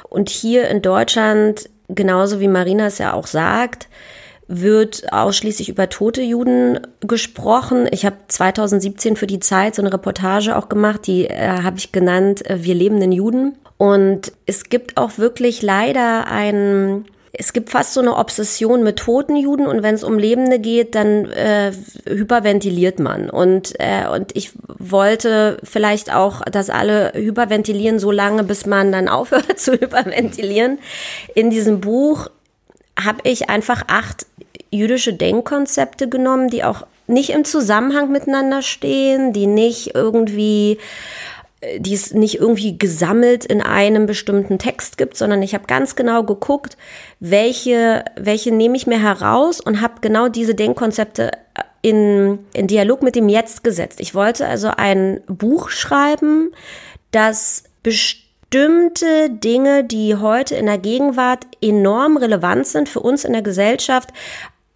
[0.07, 3.89] Und hier in Deutschland, genauso wie Marina es ja auch sagt,
[4.49, 7.87] wird ausschließlich über tote Juden gesprochen.
[7.91, 11.91] Ich habe 2017 für die Zeit so eine Reportage auch gemacht, die äh, habe ich
[11.91, 13.57] genannt äh, Wir lebenden Juden.
[13.77, 19.35] Und es gibt auch wirklich leider ein, es gibt fast so eine Obsession mit toten
[19.35, 21.71] Juden und wenn es um Lebende geht, dann äh,
[22.07, 23.29] hyperventiliert man.
[23.29, 29.07] Und, äh, und ich wollte vielleicht auch, dass alle hyperventilieren so lange, bis man dann
[29.09, 30.79] aufhört zu hyperventilieren.
[31.35, 32.29] In diesem Buch
[33.03, 34.25] habe ich einfach acht
[34.71, 40.77] jüdische Denkkonzepte genommen, die auch nicht im Zusammenhang miteinander stehen, die nicht irgendwie
[41.61, 45.95] äh, die es nicht irgendwie gesammelt in einem bestimmten Text gibt, sondern ich habe ganz
[45.95, 46.77] genau geguckt,
[47.19, 53.01] welche, welche nehme ich mir heraus und habe genau diese Denkkonzepte äh, in, in Dialog
[53.01, 53.99] mit dem Jetzt gesetzt.
[54.01, 56.51] Ich wollte also ein Buch schreiben,
[57.11, 57.63] das
[58.49, 64.09] bestimmte Dinge, die heute in der Gegenwart enorm relevant sind für uns in der Gesellschaft,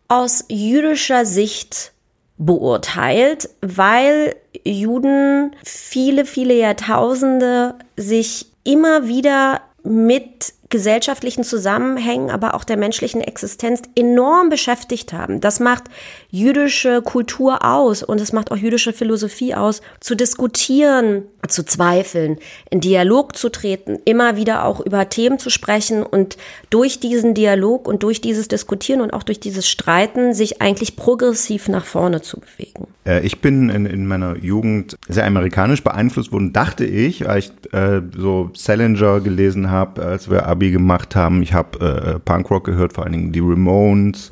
[0.07, 1.91] aus jüdischer Sicht
[2.37, 12.77] beurteilt, weil Juden viele, viele Jahrtausende sich immer wieder mit gesellschaftlichen Zusammenhängen, aber auch der
[12.77, 15.39] menschlichen Existenz enorm beschäftigt haben.
[15.39, 15.83] Das macht
[16.31, 22.39] jüdische Kultur aus und es macht auch jüdische Philosophie aus, zu diskutieren, zu zweifeln,
[22.71, 26.37] in Dialog zu treten, immer wieder auch über Themen zu sprechen und
[26.71, 31.67] durch diesen Dialog und durch dieses Diskutieren und auch durch dieses Streiten sich eigentlich progressiv
[31.67, 32.87] nach vorne zu bewegen.
[33.05, 37.51] Äh, ich bin in, in meiner Jugend sehr amerikanisch beeinflusst worden, dachte ich, weil ich
[37.73, 41.41] äh, so Salinger gelesen habe, als wir Abi gemacht haben.
[41.41, 44.29] Ich habe äh, Punkrock gehört, vor allen Dingen die Ramones.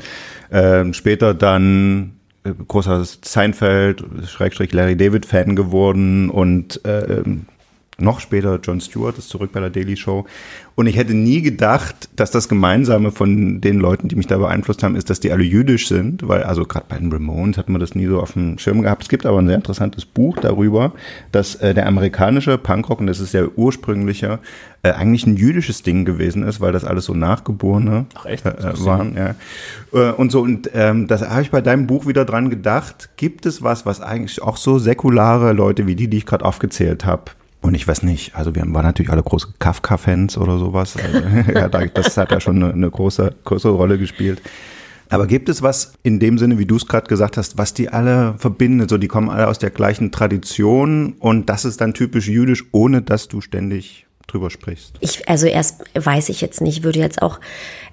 [0.49, 2.13] Äh, später dann
[2.43, 7.23] äh, großer Seinfeld, Schrägstrich Larry David Fan geworden und äh,
[8.01, 10.25] noch später Jon Stewart ist zurück bei der Daily Show.
[10.75, 14.83] Und ich hätte nie gedacht, dass das Gemeinsame von den Leuten, die mich da beeinflusst
[14.83, 17.79] haben, ist, dass die alle jüdisch sind, weil also gerade bei den Ramones hat man
[17.79, 19.03] das nie so auf dem Schirm gehabt.
[19.03, 20.93] Es gibt aber ein sehr interessantes Buch darüber,
[21.31, 24.39] dass äh, der amerikanische Punkrock, und das ist der ursprüngliche,
[24.83, 28.45] äh, eigentlich ein jüdisches Ding gewesen ist, weil das alles so Nachgeborene Ach echt?
[28.45, 29.15] Äh, waren.
[29.15, 29.35] Ja.
[29.93, 33.09] Äh, und so, und ähm, das habe ich bei deinem Buch wieder dran gedacht.
[33.17, 37.05] Gibt es was, was eigentlich auch so säkulare Leute wie die, die ich gerade aufgezählt
[37.05, 37.25] habe,
[37.61, 40.95] und ich weiß nicht, also wir waren natürlich alle große Kafka-Fans oder sowas.
[40.97, 44.41] Also, ja, das hat ja schon eine, eine große, große Rolle gespielt.
[45.09, 47.89] Aber gibt es was in dem Sinne, wie du es gerade gesagt hast, was die
[47.89, 48.89] alle verbindet?
[48.89, 53.01] So, die kommen alle aus der gleichen Tradition und das ist dann typisch jüdisch, ohne
[53.01, 54.95] dass du ständig drüber sprichst?
[55.01, 57.39] Ich, also erst weiß ich jetzt nicht, würde jetzt auch,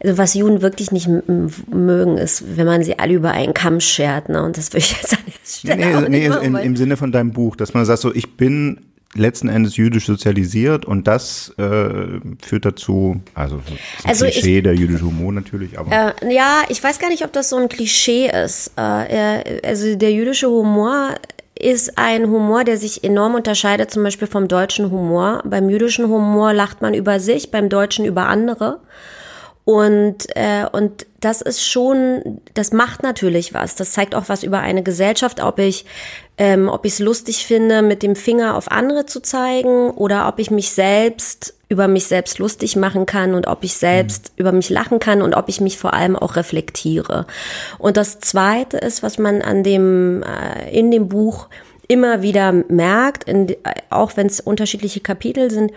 [0.03, 4.29] also was Juden wirklich nicht mögen, ist, wenn man sie alle über einen Kamm schert,
[4.29, 4.43] ne?
[4.43, 7.33] Und das würde ich jetzt an der Stelle nee, nee, in, im Sinne von deinem
[7.33, 8.81] Buch, dass man sagt so, ich bin
[9.15, 13.61] letzten Endes jüdisch sozialisiert und das äh, führt dazu, also,
[14.05, 16.15] also Klischee, ich, der jüdische Humor natürlich, aber.
[16.23, 18.73] Äh, ja, ich weiß gar nicht, ob das so ein Klischee ist.
[18.77, 21.15] Äh, also der jüdische Humor
[21.59, 25.43] ist ein Humor, der sich enorm unterscheidet, zum Beispiel vom deutschen Humor.
[25.45, 28.81] Beim jüdischen Humor lacht man über sich, beim deutschen über andere.
[29.69, 33.75] Und, äh, und das ist schon, das macht natürlich was.
[33.75, 35.85] Das zeigt auch was über eine Gesellschaft, ob ich
[36.39, 40.39] ähm, ob ich es lustig finde, mit dem Finger auf andere zu zeigen oder ob
[40.39, 44.41] ich mich selbst über mich selbst lustig machen kann und ob ich selbst mhm.
[44.41, 47.27] über mich lachen kann und ob ich mich vor allem auch reflektiere.
[47.77, 51.49] Und das Zweite ist, was man an dem äh, in dem Buch
[51.89, 53.55] immer wieder merkt, in,
[53.91, 55.73] auch wenn es unterschiedliche Kapitel sind,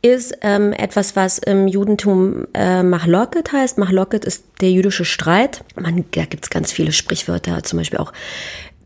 [0.00, 3.78] ist ähm, etwas, was im Judentum äh, Machloket heißt.
[3.78, 5.64] Machloket ist der jüdische Streit.
[5.74, 8.12] Man, da gibt's ganz viele Sprichwörter, zum Beispiel auch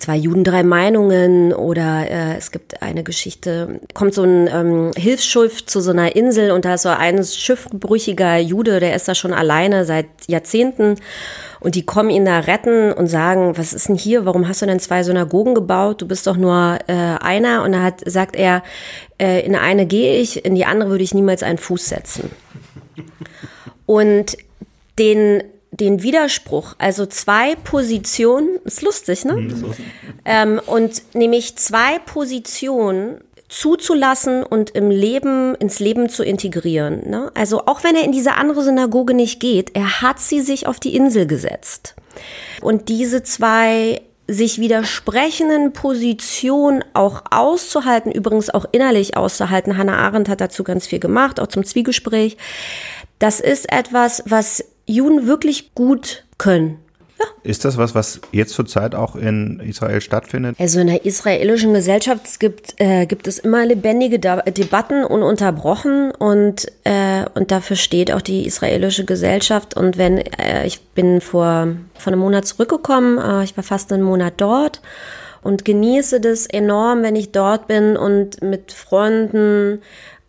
[0.02, 5.64] zwei Juden, drei Meinungen oder äh, es gibt eine Geschichte, kommt so ein ähm, Hilfsschiff
[5.64, 9.32] zu so einer Insel und da ist so ein schiffbrüchiger Jude, der ist da schon
[9.32, 10.96] alleine seit Jahrzehnten
[11.60, 14.66] und die kommen ihn da retten und sagen, was ist denn hier, warum hast du
[14.66, 17.62] denn zwei Synagogen gebaut, du bist doch nur äh, einer.
[17.62, 18.64] Und da hat, sagt er,
[19.20, 22.32] äh, in eine gehe ich, in die andere würde ich niemals einen Fuß setzen.
[23.86, 24.36] Und
[24.98, 29.34] den den Widerspruch, also zwei Positionen, ist lustig, ne?
[29.34, 29.74] Mhm,
[30.24, 37.08] ähm, und nämlich zwei Positionen zuzulassen und im Leben, ins Leben zu integrieren.
[37.08, 37.30] Ne?
[37.34, 40.80] Also auch wenn er in diese andere Synagoge nicht geht, er hat sie sich auf
[40.80, 41.94] die Insel gesetzt.
[42.62, 49.76] Und diese zwei sich widersprechenden Positionen auch auszuhalten, übrigens auch innerlich auszuhalten.
[49.76, 52.38] Hannah Arendt hat dazu ganz viel gemacht, auch zum Zwiegespräch.
[53.18, 56.78] Das ist etwas, was Juden wirklich gut können.
[57.18, 57.26] Ja.
[57.44, 60.56] Ist das was, was jetzt zurzeit auch in Israel stattfindet?
[60.58, 66.66] Also in der israelischen Gesellschaft gibt, äh, gibt es immer lebendige De Debatten ununterbrochen und,
[66.84, 69.76] äh, und dafür steht auch die israelische Gesellschaft.
[69.76, 71.68] Und wenn, äh, ich bin vor,
[71.98, 74.80] vor einem Monat zurückgekommen, äh, ich war fast einen Monat dort
[75.42, 79.82] und genieße das enorm, wenn ich dort bin und mit Freunden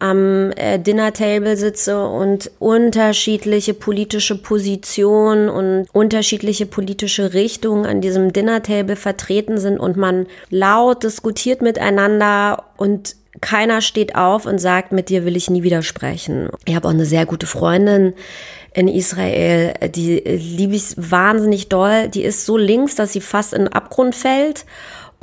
[0.04, 8.98] am äh, Dinner-Table sitze und unterschiedliche politische Positionen und unterschiedliche politische Richtungen an diesem Dinner-Table
[8.98, 15.24] vertreten sind und man laut diskutiert miteinander und keiner steht auf und sagt, mit dir
[15.24, 16.50] will ich nie widersprechen.
[16.66, 18.14] Ich habe auch eine sehr gute Freundin
[18.74, 22.10] in Israel, die liebe ich wahnsinnig doll.
[22.10, 24.66] Die ist so links, dass sie fast in den Abgrund fällt.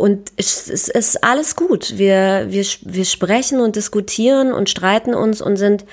[0.01, 1.99] Und es, es ist alles gut.
[1.99, 5.85] Wir, wir, wir sprechen und diskutieren und streiten uns und sind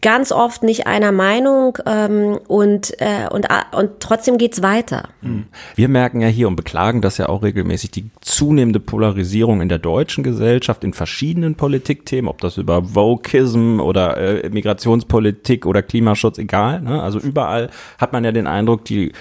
[0.00, 5.08] ganz oft nicht einer Meinung ähm, und, äh, und, äh, und trotzdem geht's weiter.
[5.22, 5.46] Hm.
[5.74, 9.78] Wir merken ja hier und beklagen das ja auch regelmäßig die zunehmende Polarisierung in der
[9.78, 16.80] deutschen Gesellschaft in verschiedenen Politikthemen, ob das über Vokism oder äh, Migrationspolitik oder Klimaschutz, egal.
[16.80, 17.02] Ne?
[17.02, 19.12] Also überall hat man ja den Eindruck, die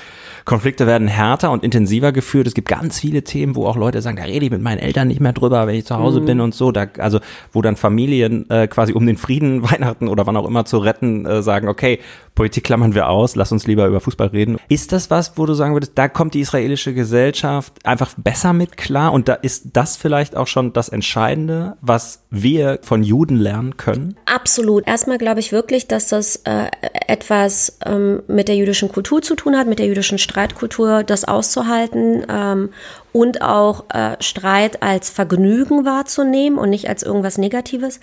[0.45, 2.47] Konflikte werden härter und intensiver geführt.
[2.47, 5.09] Es gibt ganz viele Themen, wo auch Leute sagen, da rede ich mit meinen Eltern
[5.09, 6.25] nicht mehr drüber, wenn ich zu Hause mhm.
[6.25, 6.71] bin und so.
[6.71, 7.19] Da, also
[7.51, 11.25] wo dann Familien äh, quasi um den Frieden Weihnachten oder wann auch immer zu retten,
[11.25, 11.99] äh, sagen, okay,
[12.37, 14.57] Politik klammern wir aus, lass uns lieber über Fußball reden.
[14.69, 18.77] Ist das was, wo du sagen würdest, da kommt die israelische Gesellschaft einfach besser mit
[18.77, 23.75] klar und da ist das vielleicht auch schon das Entscheidende, was wir von Juden lernen
[23.77, 24.15] können?
[24.25, 24.87] Absolut.
[24.87, 26.69] Erstmal glaube ich wirklich, dass das äh,
[27.07, 32.23] etwas ähm, mit der jüdischen Kultur zu tun hat, mit der jüdischen Streitkultur, das auszuhalten
[32.29, 32.69] ähm,
[33.13, 37.99] und auch äh, Streit als Vergnügen wahrzunehmen und nicht als irgendwas Negatives.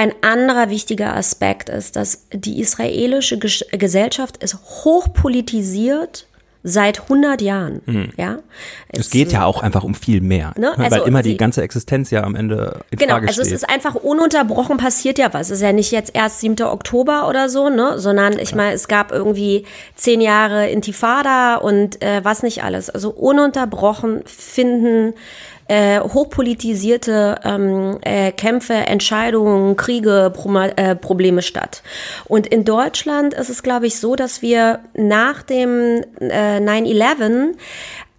[0.00, 6.26] Ein anderer wichtiger Aspekt ist, dass die israelische Gesellschaft ist hochpolitisiert
[6.62, 7.82] seit 100 Jahren.
[7.84, 8.08] Mhm.
[8.16, 8.38] Ja,
[8.88, 10.70] es, es, geht ja auch einfach um viel mehr, ne?
[10.78, 13.40] also weil immer die, die, ganze Existenz ja am Ende in genau, Frage steht.
[13.40, 15.48] Also es ist einfach ununterbrochen passiert ja was.
[15.50, 16.62] Es ist ja nicht jetzt erst 7.
[16.62, 22.24] Oktober oder so, ne, sondern ich meine, es gab irgendwie zehn Jahre Intifada und äh,
[22.24, 22.88] was nicht alles.
[22.88, 25.12] Also ununterbrochen finden
[25.70, 31.84] äh, hochpolitisierte ähm, äh, Kämpfe, Entscheidungen, Kriege, Pro äh, Probleme statt.
[32.26, 37.54] Und in Deutschland ist es, glaube ich, so, dass wir nach dem äh, 9-11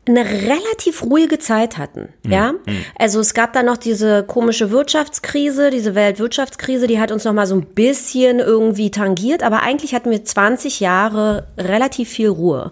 [0.08, 2.32] eine relativ ruhige Zeit hatten, mhm.
[2.32, 2.52] ja.
[2.54, 2.86] Mhm.
[2.98, 7.48] Also es gab dann noch diese komische Wirtschaftskrise, diese Weltwirtschaftskrise, die hat uns noch mal
[7.48, 12.72] so ein bisschen irgendwie tangiert, aber eigentlich hatten wir 20 Jahre relativ viel Ruhe.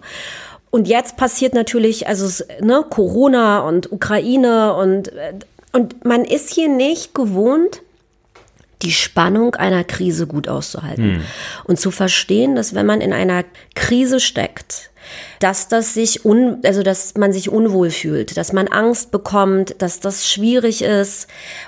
[0.70, 5.10] Und jetzt passiert natürlich, also ne, Corona und Ukraine und,
[5.72, 7.82] und man ist hier nicht gewohnt,
[8.82, 11.16] die Spannung einer Krise gut auszuhalten.
[11.16, 11.22] Hm.
[11.64, 14.90] und zu verstehen, dass wenn man in einer Krise steckt,
[15.38, 20.00] dass das sich un, also dass man sich unwohl fühlt, dass man Angst bekommt, dass
[20.00, 21.26] das schwierig ist.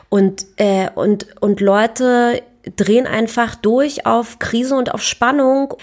[0.09, 2.43] Und äh, und und Leute
[2.77, 5.75] drehen einfach durch auf Krise und auf Spannung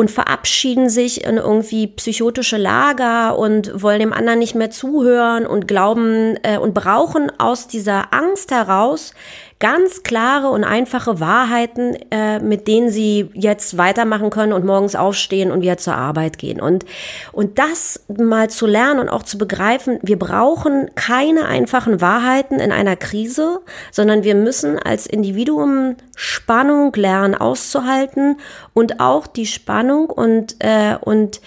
[0.00, 5.66] und verabschieden sich in irgendwie psychotische Lager und wollen dem anderen nicht mehr zuhören und
[5.66, 9.12] glauben äh, und brauchen aus dieser Angst heraus
[9.60, 15.50] ganz klare und einfache Wahrheiten, äh, mit denen sie jetzt weitermachen können und morgens aufstehen
[15.50, 16.60] und wieder zur Arbeit gehen.
[16.60, 16.84] Und,
[17.32, 22.70] und das mal zu lernen und auch zu begreifen, wir brauchen keine einfachen Wahrheiten in
[22.70, 28.36] einer Krise, sondern wir müssen als Individuum Spannung lernen auszuhalten
[28.74, 31.40] und auch die Spannung und, äh, und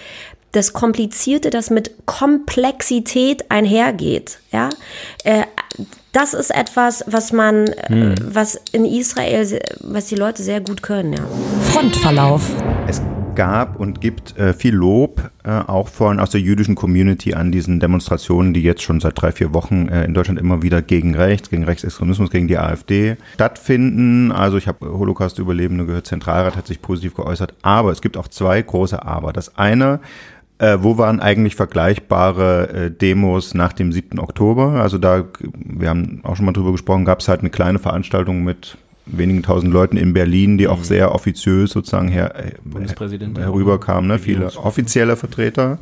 [0.52, 4.40] das Komplizierte, das mit Komplexität einhergeht.
[4.52, 4.70] Ja,
[5.24, 5.44] äh,
[6.12, 8.16] das ist etwas, was man, äh, hm.
[8.34, 11.14] was in Israel, was die Leute sehr gut können.
[11.14, 11.24] Ja.
[11.72, 12.44] Frontverlauf.
[12.88, 13.02] Es
[13.36, 17.80] gab und gibt äh, viel Lob äh, auch von aus der jüdischen Community an diesen
[17.80, 21.50] Demonstrationen, die jetzt schon seit drei, vier Wochen äh, in Deutschland immer wieder gegen rechts,
[21.50, 24.32] gegen Rechtsextremismus, gegen die AfD stattfinden.
[24.32, 28.62] Also ich habe Holocaust-Überlebende gehört, Zentralrat hat sich positiv geäußert, aber es gibt auch zwei
[28.62, 29.34] große Aber.
[29.34, 30.02] Das eine
[30.62, 34.20] äh, wo waren eigentlich vergleichbare äh, Demos nach dem 7.
[34.20, 34.74] Oktober?
[34.74, 38.44] Also da, wir haben auch schon mal drüber gesprochen, gab es halt eine kleine Veranstaltung
[38.44, 40.84] mit wenigen tausend Leuten in Berlin, die auch mhm.
[40.84, 44.20] sehr offiziös sozusagen her, äh, herüberkamen, ne?
[44.20, 45.80] viele offizielle Vertreter.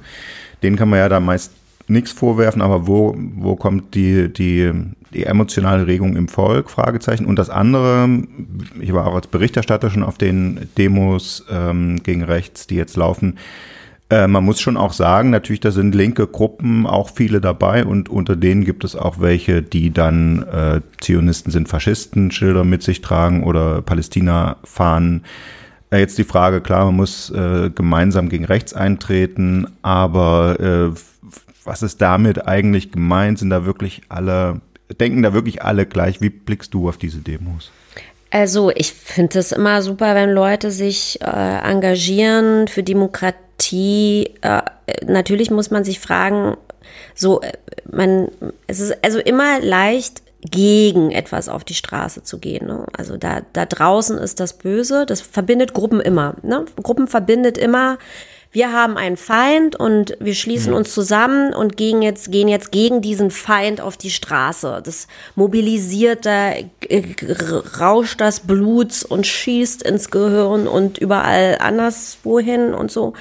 [0.63, 1.51] Denen kann man ja da meist
[1.89, 4.71] nichts vorwerfen, aber wo, wo kommt die, die,
[5.13, 6.69] die emotionale Regung im Volk?
[6.69, 7.25] Fragezeichen.
[7.25, 8.07] Und das andere,
[8.79, 13.37] ich war auch als Berichterstatter schon auf den Demos ähm, gegen rechts, die jetzt laufen,
[14.09, 18.09] äh, man muss schon auch sagen, natürlich, da sind linke Gruppen auch viele dabei und
[18.09, 23.01] unter denen gibt es auch welche, die dann äh, Zionisten sind Faschisten, Schilder mit sich
[23.01, 25.23] tragen oder Palästina fahren.
[25.91, 30.99] Äh, jetzt die Frage, klar, man muss äh, gemeinsam gegen rechts eintreten, aber äh,
[31.63, 33.37] was ist damit eigentlich gemeint?
[33.37, 34.61] Sind da wirklich alle,
[34.99, 36.19] denken da wirklich alle gleich?
[36.19, 37.71] Wie blickst du auf diese Demos?
[38.31, 44.61] Also ich finde es immer super, wenn Leute sich äh, engagieren für Demokratie Demokratie, äh,
[45.05, 46.57] natürlich muss man sich fragen,
[47.15, 47.53] so, äh,
[47.91, 48.29] man,
[48.67, 52.65] es ist also immer leicht, gegen etwas auf die Straße zu gehen.
[52.65, 52.85] Ne?
[52.95, 56.35] Also da, da draußen ist das Böse, das verbindet Gruppen immer.
[56.43, 56.63] Ne?
[56.81, 57.97] Gruppen verbindet immer
[58.51, 60.77] wir haben einen Feind und wir schließen mhm.
[60.77, 64.81] uns zusammen und gehen jetzt, gehen jetzt gegen diesen Feind auf die Straße.
[64.83, 66.53] Das mobilisiert, da
[67.79, 73.13] rauscht das Blut und schießt ins Gehirn und überall anderswohin und so.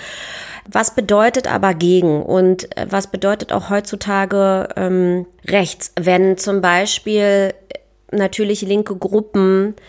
[0.70, 7.54] Was bedeutet aber gegen und äh, was bedeutet auch heutzutage ähm, rechts, wenn zum Beispiel
[8.10, 9.80] natürlich linke Gruppen äh,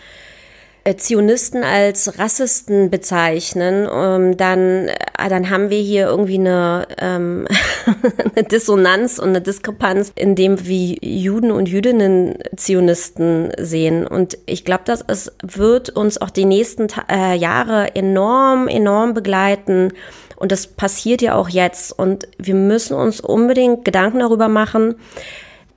[0.96, 7.46] Zionisten als Rassisten bezeichnen, ähm, dann, äh, dann haben wir hier irgendwie eine, ähm,
[8.34, 14.06] eine Dissonanz und eine Diskrepanz, in dem wie Juden und Jüdinnen Zionisten sehen.
[14.06, 19.92] Und ich glaube, dass es wird uns auch die nächsten äh, Jahre enorm, enorm begleiten.
[20.36, 21.96] Und das passiert ja auch jetzt.
[21.98, 24.94] Und wir müssen uns unbedingt Gedanken darüber machen,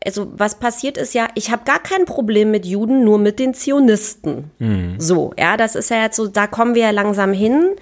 [0.06, 3.54] also was passiert ist ja, ich habe gar kein Problem mit Juden, nur mit den
[3.54, 4.52] Zionisten.
[4.60, 4.96] Mhm.
[5.00, 7.76] So, ja, das ist ja jetzt so, da kommen wir ja langsam hin.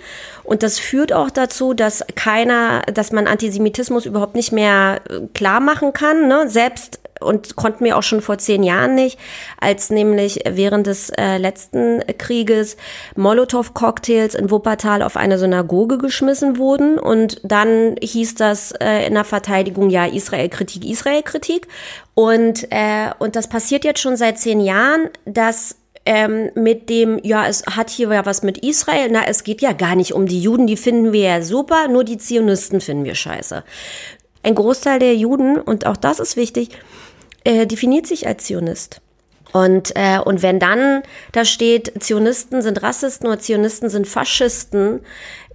[0.43, 5.59] Und das führt auch dazu, dass keiner, dass man Antisemitismus überhaupt nicht mehr äh, klar
[5.59, 6.27] machen kann.
[6.27, 6.49] Ne?
[6.49, 9.17] Selbst und konnten wir auch schon vor zehn Jahren nicht,
[9.59, 12.77] als nämlich während des äh, letzten Krieges
[13.15, 19.23] Molotow-Cocktails in Wuppertal auf eine Synagoge geschmissen wurden und dann hieß das äh, in der
[19.23, 21.67] Verteidigung ja Israel-Kritik, Israel-Kritik
[22.13, 27.47] und äh, und das passiert jetzt schon seit zehn Jahren, dass ähm, mit dem, ja,
[27.47, 30.41] es hat hier ja was mit Israel, na, es geht ja gar nicht um die
[30.41, 33.63] Juden, die finden wir ja super, nur die Zionisten finden wir scheiße.
[34.43, 36.69] Ein Großteil der Juden, und auch das ist wichtig,
[37.43, 39.01] äh, definiert sich als Zionist.
[39.53, 45.01] Und, äh, und wenn dann da steht, Zionisten sind Rassisten oder Zionisten sind Faschisten,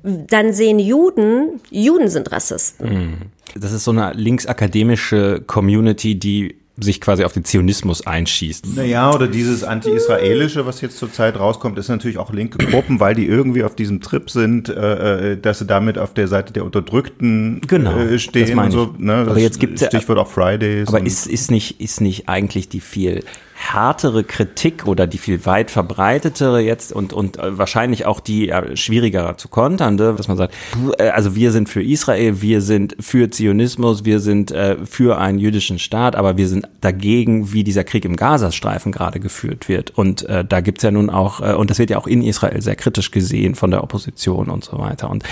[0.03, 2.89] dann sehen Juden, Juden sind Rassisten.
[2.89, 3.15] Hm.
[3.55, 8.77] Das ist so eine linksakademische Community, die sich quasi auf den Zionismus einschießt.
[8.77, 13.27] Naja, oder dieses anti-israelische, was jetzt zurzeit rauskommt, ist natürlich auch linke Gruppen, weil die
[13.27, 17.61] irgendwie auf diesem Trip sind, äh, äh dass sie damit auf der Seite der Unterdrückten
[17.67, 18.95] genau, äh, stehen und so.
[18.99, 19.15] Ne?
[19.15, 20.89] aber jetzt gibt es Stichwort auch Fridays.
[20.89, 23.25] Aber ist, ist, nicht, ist nicht eigentlich die viel
[23.73, 28.77] härtere Kritik oder die viel weit verbreitetere jetzt und, und äh, wahrscheinlich auch die äh,
[28.77, 30.55] schwieriger zu konternde, dass man sagt,
[30.99, 35.39] äh, also wir sind für Israel, wir sind für Zionismus, wir sind äh, für einen
[35.39, 39.91] jüdischen Staat, aber wir sind dagegen, wie dieser Krieg im Gazastreifen gerade geführt wird.
[39.97, 42.63] Und äh, da gibt's ja nun auch, äh, und das wird ja auch in Israel
[42.63, 45.11] sehr kritisch gesehen von der Opposition und so weiter.
[45.11, 45.25] Und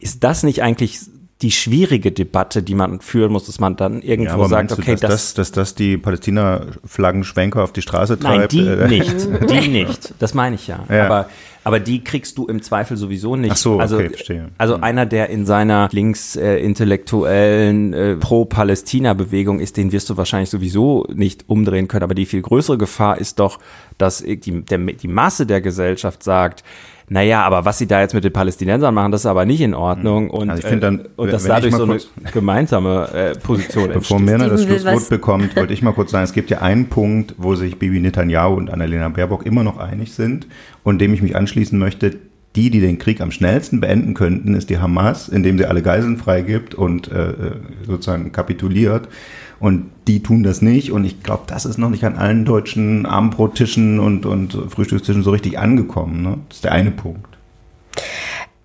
[0.00, 1.00] ist das nicht eigentlich
[1.44, 5.02] die schwierige Debatte, die man führen muss, dass man dann irgendwo ja, sagt, okay, du,
[5.02, 8.54] dass das, dass das die Palästina-Flaggenschwenker auf die Straße treibt?
[8.54, 10.14] Nein, die äh, nicht, die nicht.
[10.18, 10.80] Das meine ich ja.
[10.88, 11.04] ja.
[11.04, 11.28] Aber
[11.64, 13.52] Aber die kriegst du im Zweifel sowieso nicht.
[13.52, 14.48] Ach so, also, okay, verstehe.
[14.56, 21.06] Also einer, der in seiner linksintellektuellen äh, äh, Pro-Palästina-Bewegung ist, den wirst du wahrscheinlich sowieso
[21.12, 22.04] nicht umdrehen können.
[22.04, 23.58] Aber die viel größere Gefahr ist doch,
[23.98, 26.64] dass die, der, die Masse der Gesellschaft sagt,
[27.08, 29.74] naja, aber was sie da jetzt mit den Palästinensern machen, das ist aber nicht in
[29.74, 30.30] Ordnung.
[30.30, 33.08] Und, Also ich finde dann, äh, und das wenn ich dadurch mal so eine gemeinsame
[33.12, 34.38] äh, Position Bevor entsteht.
[34.38, 37.54] Mirna das Schlusswort bekommt, wollte ich mal kurz sagen, es gibt ja einen Punkt, wo
[37.54, 40.46] sich Bibi Netanyahu und Annalena Baerbock immer noch einig sind
[40.82, 42.16] und dem ich mich anschließen möchte.
[42.56, 46.16] Die, die den Krieg am schnellsten beenden könnten, ist die Hamas, indem sie alle Geiseln
[46.16, 47.34] freigibt und äh, äh,
[47.84, 49.08] sozusagen kapituliert.
[49.60, 50.92] Und die tun das nicht.
[50.92, 55.30] Und ich glaube, das ist noch nicht an allen deutschen Abendbrottischen und, und Frühstückstischen so
[55.30, 56.22] richtig angekommen.
[56.22, 56.38] Ne?
[56.48, 57.34] Das ist der eine Punkt.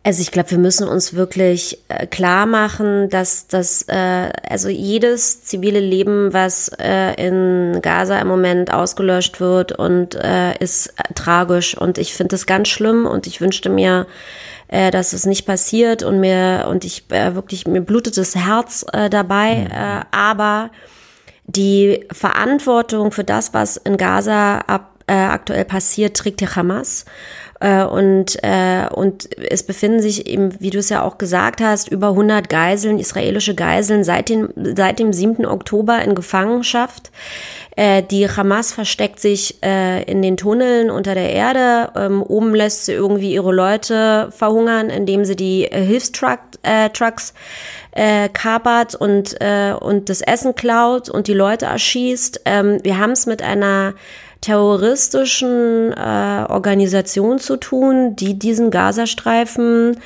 [0.01, 5.43] Also ich glaube, wir müssen uns wirklich äh, klar machen, dass das äh, also jedes
[5.43, 11.77] zivile Leben, was äh, in Gaza im Moment ausgelöscht wird und äh, ist äh, tragisch
[11.77, 14.07] und ich finde das ganz schlimm und ich wünschte mir,
[14.69, 18.85] äh, dass es nicht passiert und mir und ich äh, wirklich mir blutet das Herz
[18.93, 20.69] äh, dabei, äh, aber
[21.45, 24.98] die Verantwortung für das, was in Gaza ab,
[25.31, 27.05] aktuell passiert, trägt die Hamas.
[27.59, 31.89] Äh, und, äh, und es befinden sich eben, wie du es ja auch gesagt hast,
[31.89, 35.45] über 100 Geiseln, israelische Geiseln seit, den, seit dem 7.
[35.45, 37.11] Oktober in Gefangenschaft.
[37.75, 41.91] Äh, die Hamas versteckt sich in den Tunneln unter der Erde.
[41.95, 46.59] Ähm, oben lässt sie irgendwie ihre Leute verhungern, indem sie die Hilfstrucks
[46.93, 47.33] Trucks,
[48.33, 49.37] kapert und,
[49.81, 52.41] und das Essen klaut und die Leute erschießt.
[52.45, 53.93] Ähm, wir haben es mit einer
[54.41, 59.99] terroristischen äh, Organisation zu tun, die diesen Gazastreifen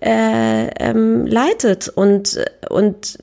[0.00, 1.88] äh, ähm, leitet.
[1.88, 3.18] Und und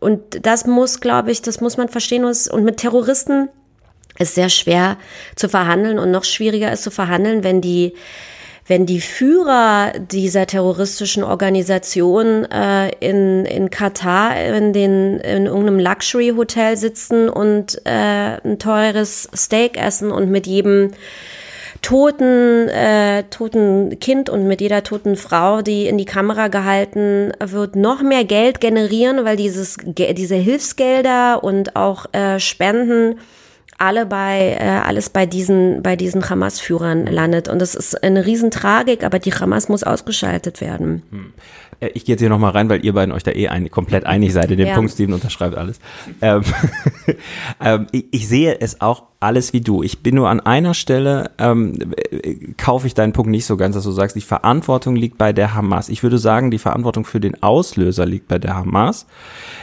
[0.00, 2.24] und das muss, glaube ich, das muss man verstehen.
[2.24, 3.48] Und und mit Terroristen
[4.18, 4.96] ist sehr schwer
[5.36, 7.94] zu verhandeln und noch schwieriger ist zu verhandeln, wenn die
[8.66, 16.76] wenn die Führer dieser terroristischen Organisation äh, in, in Katar in, den, in irgendeinem Luxury-Hotel
[16.76, 20.90] sitzen und äh, ein teures Steak essen und mit jedem
[21.82, 27.76] toten, äh, toten Kind und mit jeder toten Frau, die in die Kamera gehalten wird,
[27.76, 33.20] noch mehr Geld generieren, weil dieses, diese Hilfsgelder und auch äh, Spenden
[33.78, 39.04] alle bei äh, alles bei diesen bei diesen Hamas-Führern landet und das ist eine Riesentragik,
[39.04, 41.02] aber die Hamas muss ausgeschaltet werden.
[41.80, 44.06] Äh, Ich gehe jetzt hier nochmal rein, weil ihr beiden euch da eh ein, komplett
[44.06, 44.74] einig seid in dem Ja.
[44.74, 44.92] Punkt.
[44.92, 45.78] Steven unterschreibt alles.
[46.22, 46.42] Ähm,
[47.64, 49.82] ähm, ich, ich sehe es auch alles wie du.
[49.82, 53.74] Ich bin nur an einer Stelle, ähm, äh, kaufe ich deinen Punkt nicht so ganz,
[53.74, 55.88] dass du sagst, die Verantwortung liegt bei der Hamas.
[55.88, 59.06] Ich würde sagen, die Verantwortung für den Auslöser liegt bei der Hamas.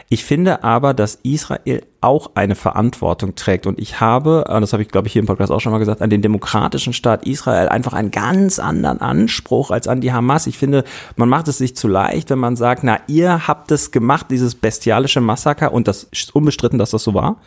[0.10, 3.66] Ich finde aber, dass Israel auch eine Verantwortung trägt.
[3.66, 5.78] Und ich habe, äh, das habe ich glaube ich hier im Podcast auch schon mal
[5.78, 10.48] gesagt, an den demokratischen Staat Israel einfach einen ganz anderen Anspruch als an die Hamas.
[10.48, 10.84] Ich finde,
[11.16, 14.56] man macht es sich zu leicht, wenn man sagt, na, ihr habt es gemacht, dieses
[14.56, 17.38] bestialische Massaker, und das ist unbestritten, dass das so war.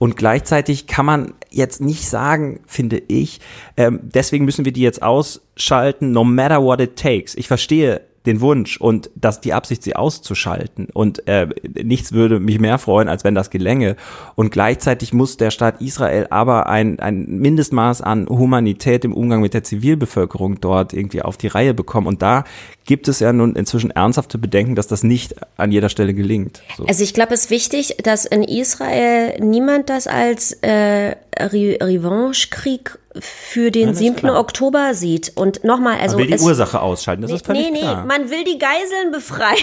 [0.00, 3.38] Und gleichzeitig kann man jetzt nicht sagen, finde ich,
[3.76, 7.34] ähm, deswegen müssen wir die jetzt ausschalten, no matter what it takes.
[7.34, 10.88] Ich verstehe den Wunsch und dass die Absicht, sie auszuschalten.
[10.94, 11.48] Und äh,
[11.82, 13.96] nichts würde mich mehr freuen, als wenn das gelänge.
[14.36, 19.52] Und gleichzeitig muss der Staat Israel aber ein, ein Mindestmaß an Humanität im Umgang mit
[19.52, 22.06] der Zivilbevölkerung dort irgendwie auf die Reihe bekommen.
[22.06, 22.44] Und da
[22.90, 26.60] gibt es ja nun inzwischen ernsthafte Bedenken, dass das nicht an jeder Stelle gelingt.
[26.76, 26.86] So.
[26.86, 32.98] Also ich glaube, es ist wichtig, dass in Israel niemand das als äh, Re Revanchekrieg
[33.20, 34.16] für den Nein, das ist 7.
[34.16, 34.40] klar.
[34.40, 35.32] Oktober sieht.
[35.36, 38.04] Und nochmal, also man will die Ursache ausschalten, das ist völlig nee, nee, klar.
[38.06, 39.56] man will die Geiseln befreien.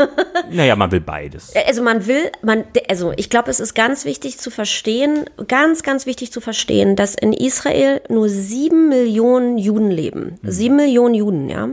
[0.50, 1.54] naja, man will beides.
[1.66, 6.04] Also man will, man, also ich glaube, es ist ganz wichtig zu verstehen, ganz, ganz
[6.04, 10.38] wichtig zu verstehen, dass in Israel nur sieben Millionen Juden leben.
[10.42, 11.68] Sieben Millionen Juden, ja.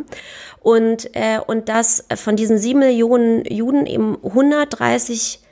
[0.63, 5.42] Und, äh, und dass von diesen sieben Millionen Juden eben 130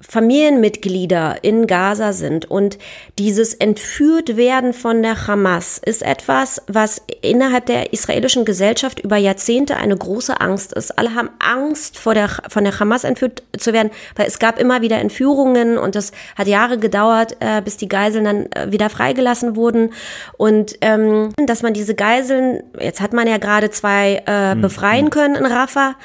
[0.00, 2.78] Familienmitglieder in Gaza sind und
[3.18, 9.76] dieses entführt werden von der Hamas ist etwas, was innerhalb der israelischen Gesellschaft über Jahrzehnte
[9.76, 10.96] eine große Angst ist.
[10.98, 14.82] Alle haben Angst vor der, von der Hamas entführt zu werden, weil es gab immer
[14.82, 19.56] wieder Entführungen und das hat Jahre gedauert, äh, bis die Geiseln dann äh, wieder freigelassen
[19.56, 19.92] wurden
[20.36, 25.34] und ähm, dass man diese Geiseln, jetzt hat man ja gerade zwei äh, befreien können
[25.34, 25.96] in Rafah,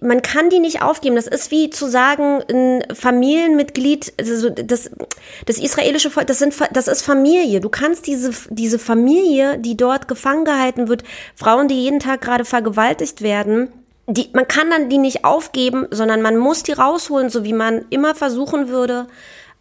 [0.00, 1.16] man kann die nicht aufgeben.
[1.16, 2.84] Das ist wie zu sagen, ein
[3.32, 4.90] Familienmitglied, also das,
[5.46, 7.60] das israelische Volk, das, sind, das ist Familie.
[7.60, 11.02] Du kannst diese, diese Familie, die dort gefangen gehalten wird,
[11.34, 13.68] Frauen, die jeden Tag gerade vergewaltigt werden,
[14.06, 17.84] die, man kann dann die nicht aufgeben, sondern man muss die rausholen, so wie man
[17.90, 19.06] immer versuchen würde,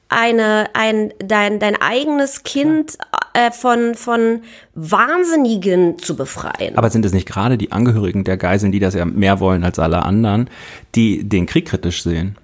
[0.10, 2.98] eine, ein, dein, dein eigenes Kind
[3.34, 4.42] äh, von, von
[4.76, 6.78] Wahnsinnigen zu befreien.
[6.78, 9.80] Aber sind es nicht gerade die Angehörigen der Geiseln, die das ja mehr wollen als
[9.80, 10.50] alle anderen,
[10.96, 12.36] die den Krieg kritisch sehen?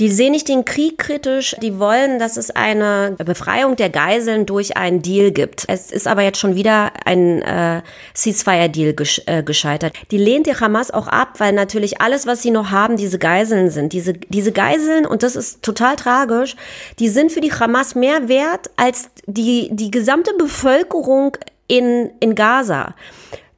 [0.00, 4.78] Die sehen nicht den Krieg kritisch, die wollen, dass es eine Befreiung der Geiseln durch
[4.78, 5.64] einen Deal gibt.
[5.68, 7.82] Es ist aber jetzt schon wieder ein äh,
[8.14, 9.92] Ceasefire-Deal gesch äh, gescheitert.
[10.10, 13.68] Die lehnt die Hamas auch ab, weil natürlich alles, was sie noch haben, diese Geiseln
[13.68, 13.92] sind.
[13.92, 16.56] Diese, diese Geiseln, und das ist total tragisch,
[16.98, 21.36] die sind für die Hamas mehr wert als die, die gesamte Bevölkerung
[21.68, 22.94] in, in Gaza.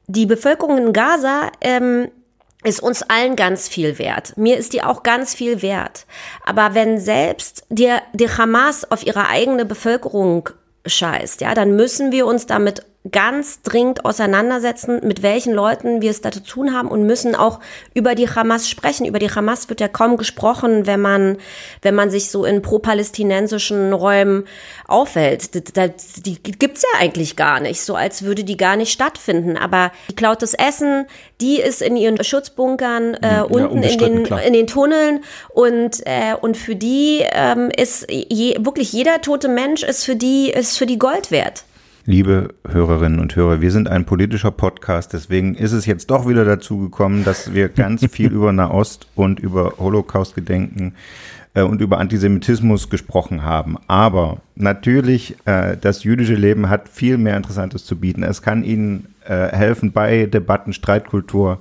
[0.07, 2.09] Die Bevölkerung in Gaza ähm,
[2.63, 4.37] ist uns allen ganz viel wert.
[4.37, 6.05] Mir ist die auch ganz viel wert.
[6.45, 10.49] Aber wenn selbst die, die Hamas auf ihre eigene Bevölkerung
[10.85, 16.21] scheißt, ja, dann müssen wir uns damit ganz dringend auseinandersetzen, mit welchen Leuten wir es
[16.21, 17.59] da zu tun haben und müssen auch
[17.93, 19.05] über die Hamas sprechen.
[19.05, 21.37] Über die Hamas wird ja kaum gesprochen, wenn man,
[21.81, 24.45] wenn man sich so in pro-palästinensischen Räumen
[24.87, 25.53] aufhält.
[25.53, 29.57] Die, die gibt's ja eigentlich gar nicht, so als würde die gar nicht stattfinden.
[29.57, 31.05] Aber die klaut das Essen,
[31.41, 36.35] die ist in ihren Schutzbunkern äh, ja, unten in den, in den Tunneln und, äh,
[36.39, 40.85] und für die ähm, ist je, wirklich jeder tote Mensch ist für die, ist für
[40.85, 41.65] die Gold wert.
[42.05, 46.43] Liebe Hörerinnen und Hörer, wir sind ein politischer Podcast, deswegen ist es jetzt doch wieder
[46.43, 50.95] dazu gekommen, dass wir ganz viel über Nahost und über Holocaust-Gedenken
[51.53, 53.77] äh, und über Antisemitismus gesprochen haben.
[53.87, 58.23] Aber natürlich, äh, das jüdische Leben hat viel mehr Interessantes zu bieten.
[58.23, 61.59] Es kann Ihnen äh, helfen bei Debatten, Streitkultur,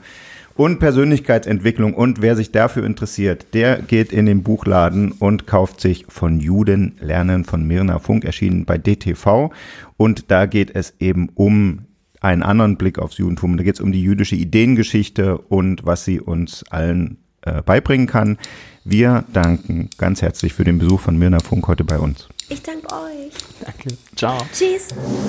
[0.54, 1.94] und Persönlichkeitsentwicklung.
[1.94, 6.96] Und wer sich dafür interessiert, der geht in den Buchladen und kauft sich von Juden
[7.00, 9.50] lernen von Mirna Funk, erschienen bei DTV.
[9.96, 11.86] Und da geht es eben um
[12.20, 13.56] einen anderen Blick aufs Judentum.
[13.56, 18.38] Da geht es um die jüdische Ideengeschichte und was sie uns allen äh, beibringen kann.
[18.84, 22.28] Wir danken ganz herzlich für den Besuch von Mirna Funk heute bei uns.
[22.48, 23.32] Ich danke euch.
[23.64, 23.96] Danke.
[24.16, 24.38] Ciao.
[24.52, 24.88] Tschüss.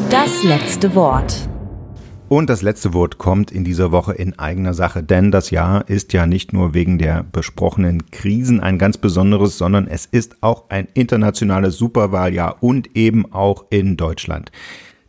[0.09, 1.49] Das letzte Wort.
[2.36, 6.13] Und das letzte Wort kommt in dieser Woche in eigener Sache, denn das Jahr ist
[6.13, 10.88] ja nicht nur wegen der besprochenen Krisen ein ganz besonderes, sondern es ist auch ein
[10.95, 14.51] internationales Superwahljahr und eben auch in Deutschland.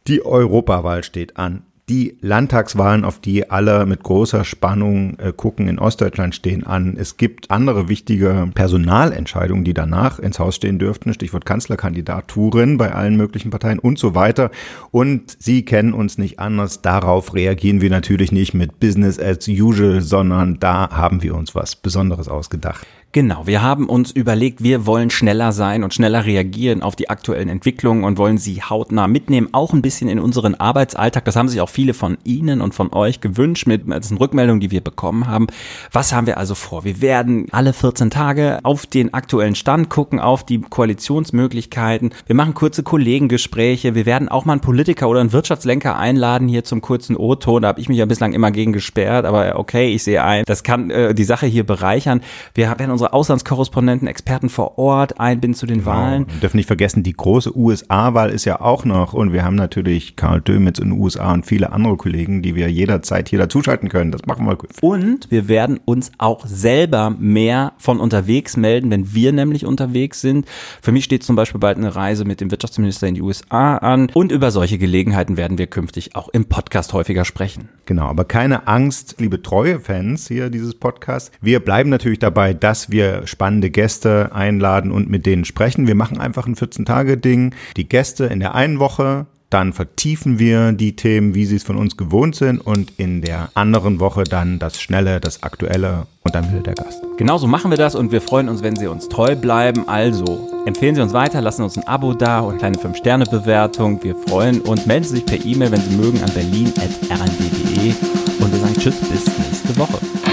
[0.06, 1.62] Die Europawahl steht an.
[1.90, 6.96] Die Landtagswahlen, auf die alle mit großer Spannung äh, gucken, in Ostdeutschland stehen an.
[6.96, 11.12] Es gibt andere wichtige Personalentscheidungen, die danach ins Haus stehen dürften.
[11.12, 14.50] Stichwort Kanzlerkandidaturen bei allen möglichen Parteien und so weiter.
[14.92, 16.80] Und Sie kennen uns nicht anders.
[16.80, 21.76] Darauf reagieren wir natürlich nicht mit Business as usual, sondern da haben wir uns was
[21.76, 22.86] Besonderes ausgedacht.
[23.14, 27.48] Genau, wir haben uns überlegt, wir wollen schneller sein und schneller reagieren auf die aktuellen
[27.48, 31.24] Entwicklungen und wollen sie hautnah mitnehmen, auch ein bisschen in unseren Arbeitsalltag.
[31.24, 34.72] Das haben sich auch viele von Ihnen und von euch gewünscht mit diesen Rückmeldungen, die
[34.72, 35.46] wir bekommen haben.
[35.92, 36.82] Was haben wir also vor?
[36.82, 42.12] Wir werden alle 14 Tage auf den aktuellen Stand gucken, auf die Koalitionsmöglichkeiten.
[42.26, 43.94] Wir machen kurze Kollegengespräche.
[43.94, 47.62] Wir werden auch mal einen Politiker oder einen Wirtschaftslenker einladen hier zum kurzen O-Ton.
[47.62, 50.64] Da habe ich mich ja bislang immer gegen gesperrt, aber okay, ich sehe ein, das
[50.64, 52.20] kann äh, die Sache hier bereichern.
[52.54, 55.90] Wir werden unsere unsere Auslandskorrespondenten, Experten vor Ort einbinden zu den genau.
[55.90, 56.26] Wahlen.
[56.28, 60.16] Wir dürfen nicht vergessen, die große USA-Wahl ist ja auch noch und wir haben natürlich
[60.16, 64.10] Karl Dömitz in den USA und viele andere Kollegen, die wir jederzeit hier dazuschalten können.
[64.10, 64.56] Das machen wir.
[64.80, 70.46] Und wir werden uns auch selber mehr von unterwegs melden, wenn wir nämlich unterwegs sind.
[70.80, 74.10] Für mich steht zum Beispiel bald eine Reise mit dem Wirtschaftsminister in die USA an
[74.14, 77.68] und über solche Gelegenheiten werden wir künftig auch im Podcast häufiger sprechen.
[77.86, 81.30] Genau, aber keine Angst, liebe treue Fans hier dieses Podcasts.
[81.40, 85.86] Wir bleiben natürlich dabei, dass wir spannende Gäste einladen und mit denen sprechen.
[85.86, 87.54] Wir machen einfach ein 14-Tage-Ding.
[87.76, 91.76] Die Gäste in der einen Woche, dann vertiefen wir die Themen, wie sie es von
[91.76, 96.50] uns gewohnt sind und in der anderen Woche dann das Schnelle, das Aktuelle und dann
[96.50, 97.00] wieder der Gast.
[97.18, 99.88] Genauso machen wir das und wir freuen uns, wenn Sie uns treu bleiben.
[99.88, 104.02] Also empfehlen Sie uns weiter, lassen uns ein Abo da und eine kleine 5-Sterne-Bewertung.
[104.02, 104.86] Wir freuen uns.
[104.86, 109.26] Melden Sie sich per E-Mail, wenn Sie mögen, an berlin.rnd.de und wir sagen Tschüss, bis
[109.38, 110.23] nächste Woche.